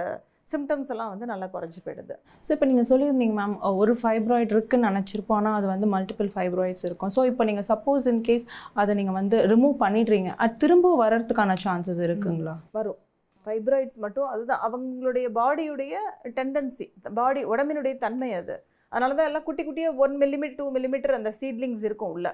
சிம்டம்ஸ் 0.52 0.90
எல்லாம் 0.92 1.10
வந்து 1.12 1.26
நல்லா 1.30 1.46
குறைஞ்சி 1.54 1.80
போயிடுது. 1.84 2.14
ஸோ 2.46 2.50
இப்போ 2.54 2.66
நீங்கள் 2.70 2.88
சொல்லியிருந்தீங்க 2.90 3.34
மேம் 3.40 3.54
ஒரு 3.82 3.92
ஃபைப்ராய்டு 4.00 4.52
இருக்குன்னு 4.54 4.88
நினச்சிருப்போம். 4.90 5.38
ஆனால் 5.40 5.56
அது 5.58 5.66
வந்து 5.72 5.86
மல்டிபிள் 5.94 6.30
ஃபைப்ராய்ட்ஸ் 6.34 6.86
இருக்கும். 6.88 7.12
ஸோ 7.16 7.20
இப்போ 7.30 7.44
நீங்கள் 7.50 7.66
சப்போஸ் 7.70 8.06
இன் 8.12 8.22
கேஸ் 8.28 8.46
அதை 8.82 8.94
நீங்கள் 9.00 9.16
வந்து 9.20 9.38
ரிமூவ் 9.52 9.76
பண்ணிடுறீங்க. 9.84 10.32
அது 10.44 10.54
திரும்ப 10.64 10.90
வர்றதுக்கான 11.02 11.56
சான்சஸ் 11.64 12.02
இருக்குங்களா? 12.08 12.54
வரும். 12.78 12.98
ஃபைப்ராய்ட்ஸ் 13.46 14.00
மட்டும் 14.06 14.28
அதுதான். 14.32 14.62
அவங்களுடைய 14.66 15.28
பாடியுடைய 15.38 15.94
டெண்டன்சி 16.38 16.86
பாடி 17.20 17.40
உடம்பினுடைய 17.52 17.94
தன்மை 18.04 18.32
அது. 18.40 18.56
அதனால 18.92 19.14
தான் 19.18 19.28
எல்லாம் 19.30 19.46
குட்டி 19.48 19.62
குட்டியாக 19.66 20.00
ஒன் 20.04 20.14
மில்லிமீட்டர் 20.22 20.58
டூ 20.60 20.66
மில்லிமீட்டர் 20.76 21.18
அந்த 21.18 21.30
சீட்லிங்ஸ் 21.40 21.84
இருக்கும் 21.88 22.12
உள்ள. 22.16 22.28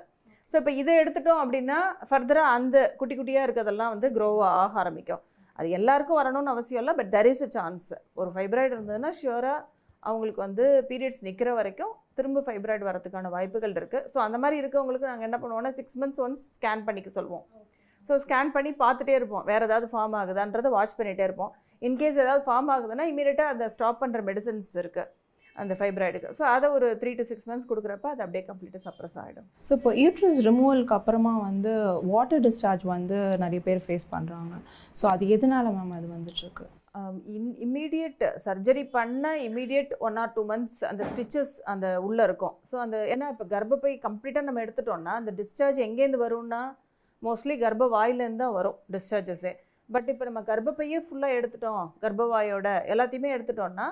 ஸோ 0.51 0.57
இப்போ 0.61 0.73
இதை 0.83 0.93
எடுத்துட்டோம் 1.03 1.41
அப்படின்னா 1.45 1.79
ஃபர்தராக 2.11 2.55
அந்த 2.59 2.77
குட்டி 3.01 3.15
குட்டியாக 3.19 3.47
இருக்கிறதெல்லாம் 3.47 3.93
வந்து 3.95 4.09
க்ரோ 4.17 4.29
ஆக 4.51 4.79
ஆரம்பிக்கும். 4.83 5.23
அது 5.59 5.69
எல்லாருக்கும் 5.79 6.19
வரணும்னு 6.21 6.53
அவசியம் 6.55 6.83
இல்லை 6.83 6.95
but 7.01 7.11
there 7.17 7.29
is 7.33 7.45
a 7.47 7.51
chance 7.57 7.89
ஒரு 8.21 8.31
ஃபைப்ராய்டு 8.35 8.73
இருந்ததுன்னா 8.77 9.11
ஷியூராக 9.21 9.59
அவங்களுக்கு 10.09 10.41
வந்து 10.47 10.65
பீரியட்ஸ் 10.91 11.23
நிற்கிற 11.27 11.53
வரைக்கும் 11.59 11.93
திரும்ப 12.19 12.43
ஃபைப்ராய்டு 12.47 12.85
வரதுக்கான 12.89 13.31
வாய்ப்புகள் 13.37 13.75
இருக்குது 13.79 14.07
ஸோ 14.13 14.19
அந்த 14.27 14.37
மாதிரி 14.43 14.57
இருக்கவங்களுக்கு 14.63 15.11
நாங்கள் 15.11 15.29
என்ன 15.29 15.39
பண்ணுவோம்னா 15.43 15.73
சிக்ஸ் 15.79 15.99
மந்த்ஸ் 16.03 16.23
ஒன்ஸ் 16.27 16.45
ஸ்கேன் 16.57 16.85
பண்ணிக்க 16.89 17.11
சொல்லுவோம் 17.19 17.45
ஸோ 18.09 18.15
ஸ்கேன் 18.25 18.53
பண்ணி 18.57 18.71
பார்த்துட்டே 18.83 19.15
இருப்போம். 19.21 19.45
வேறு 19.51 19.67
ஏதாவது 19.69 19.87
ஃபார்ம் 19.93 20.15
ஆகுதான்றதை 20.21 20.71
வாட்ச் 20.77 20.97
பண்ணிகிட்டே 20.99 21.25
இருப்போம். 21.29 21.51
இன்கேஸ் 21.83 22.21
ஏதாவது 22.25 22.43
ஃபார்ம் 22.47 22.71
ஆகுதுன்னா 22.75 23.07
இமீடியட்டாக 23.13 23.55
அதை 23.55 23.67
ஸ்டாப் 23.75 24.01
பண்ணுற 24.03 24.21
மெடிசன்ஸ் 24.29 24.71
இருக்குது 24.83 25.11
அந்த 25.59 25.75
ஃபைப்ராய்டுக்கு 25.79 26.31
ஸோ 26.39 26.45
அதை 26.55 26.67
ஒரு 26.77 26.89
த்ரீ 27.01 27.13
டு 27.19 27.27
சிக்ஸ் 27.29 27.47
மந்த்ஸ் 27.51 27.69
கொடுக்குறப்ப 27.71 28.09
அது 28.15 28.25
அப்படியே 28.25 28.45
கம்ப்ளீட்டாக 28.49 28.83
சப்ரஸ் 28.87 29.17
ஆகிடும் 29.23 29.47
ஸோ 29.65 29.73
இப்போ 29.79 29.93
யூட்ரஸ் 30.03 30.41
ரிமூவலுக்கு 30.49 30.97
அப்புறமா 30.99 31.35
வந்து 31.45 31.73
வாட்டர் 32.13 32.43
டிஸ்சார்ஜ் 32.47 32.85
வந்து 32.95 33.19
நிறைய 33.45 33.63
பேர் 33.69 33.85
ஃபேஸ் 33.87 34.07
பண்ணுறாங்க 34.15 34.55
ஸோ 34.97 35.07
அது 35.13 35.27
எதனால 35.37 35.73
மேம் 35.77 35.95
அது 35.99 36.09
வந்துட்டுருக்கு? 36.15 36.67
இன் 37.37 37.51
இம்மீடியட் 37.65 38.23
சர்ஜரி 38.45 38.85
பண்ண 38.95 39.25
immediate 39.47 39.93
one 40.07 40.17
or 40.23 40.33
two 40.37 40.43
months 40.51 40.81
அந்த 40.91 41.03
ஸ்டிச்சஸ் 41.11 41.53
அந்த 41.73 41.87
உள்ளே 42.07 42.23
இருக்கும். 42.29 42.55
ஸோ 42.71 42.77
அந்த 42.85 42.97
ஏன்னா 43.13 43.27
இப்போ 43.35 43.47
கர்ப்பப்பை 43.53 43.93
கம்ப்ளீட்டாக 44.07 44.49
நம்ம 44.49 44.63
எடுத்துட்டோம்னா 44.65 45.15
அந்த 45.21 45.33
டிஸ்சார்ஜ் 45.41 45.81
எங்கேருந்து 45.87 46.21
வரும்னா 46.25 46.63
மோஸ்ட்லி 47.23 47.57
கர்ப்ப 47.63 47.89
வாயிலேருந்து 47.95 48.45
தான் 48.45 48.57
வரும் 48.57 48.77
டிஸ்சார்ஜஸே 48.95 49.53
பட் 49.91 50.09
இப்போ 50.13 50.25
நம்ம 50.25 50.41
கர்ப்பப்பையே 50.49 50.99
ஃபுல்லாக 51.05 51.37
எடுத்துட்டோம் 51.39 51.87
கர்ப்பவாயோட 52.03 52.69
எல்லாத்தையுமே 52.93 53.31
எடுத்துட்டோம்னா 53.37 53.87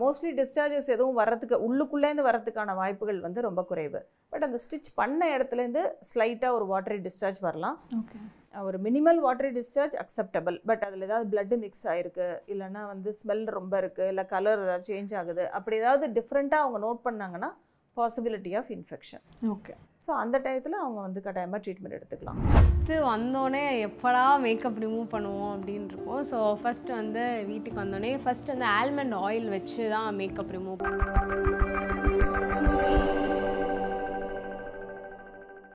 மோஸ்ட்லி 0.00 0.30
டிஸ்சார்ஜஸ் 0.40 0.88
எதுவும் 0.94 1.18
வர்றதுக்கு 1.20 1.56
உள்ளுக்குள்ளேருந்து 1.66 2.26
வர்றதுக்கான 2.28 2.74
வாய்ப்புகள் 2.80 3.20
வந்து 3.26 3.40
ரொம்ப 3.48 3.62
குறைவு. 3.70 4.00
பட் 4.32 4.44
அந்த 4.46 4.58
ஸ்டிச் 4.64 4.90
பண்ண 5.00 5.28
இடத்துலேருந்து 5.36 5.82
ஸ்லைட்டாக 6.10 6.56
ஒரு 6.58 6.66
வாட்டரி 6.72 6.98
டிஸ்சார்ஜ் 7.08 7.40
வரலாம். 7.48 7.78
ஓகே 8.00 8.20
ஒரு 8.68 8.78
minimal 8.86 9.18
watery 9.24 9.50
discharge 9.58 9.96
acceptable 10.02 10.56
but 10.68 10.84
அதில் 10.86 11.06
ஏதாவது 11.08 11.26
blood 11.32 11.52
மிக்ஸ் 11.64 11.86
ஆயிருக்கு 11.92 12.28
இல்லைன்னா 12.52 12.82
வந்து 12.92 13.10
ஸ்மெல் 13.20 13.44
ரொம்ப 13.58 13.74
இருக்குது 13.82 14.10
இல்லை 14.12 14.24
கலர் 14.34 14.62
ஏதாவது 14.66 14.88
சேஞ்ச் 14.90 15.12
ஆகுது 15.20 15.44
அப்படி 15.58 15.76
ஏதாவது 15.82 16.06
டிஃப்ரெண்ட்டாக 16.18 16.64
அவங்க 16.64 16.80
நோட் 16.86 17.02
பண்ணாங்கன்னா 17.08 17.50
possibility 17.96 18.54
of 18.60 18.70
infection 18.76 19.24
okay 19.54 19.74
so 20.08 20.16
அந்த 20.22 20.36
டயத்தில் 20.42 20.74
அவங்க 20.80 20.98
வந்து 21.04 21.20
கட்டாயமாக 21.22 21.58
ட்ரீட்மெண்ட் 21.62 21.96
எடுத்துக்கலாம். 21.96 22.36
ஃபஸ்ட்டு 22.50 22.96
வந்தோடனே 23.12 23.62
எப்படா 23.86 24.22
மேக்கப் 24.44 24.78
ரிமூவ் 24.84 25.08
பண்ணுவோம் 25.14 25.50
அப்படின்னு 25.54 25.88
இருக்கும். 25.92 26.20
ஸோ 26.30 26.38
ஃபஸ்ட்டு 26.60 26.96
வந்து 27.00 27.24
வீட்டுக்கு 27.50 27.82
வந்தோடனே 27.82 28.12
ஃபஸ்ட்டு 28.24 28.54
வந்து 28.54 28.68
ஆல்மண்ட் 28.78 29.16
ஆயில் 29.26 29.48
வச்சு 29.56 29.82
தான் 29.94 30.08
மேக்கப் 30.20 30.54
ரிமூவ் 30.56 30.82
பண்ணுவோம். 30.84 31.55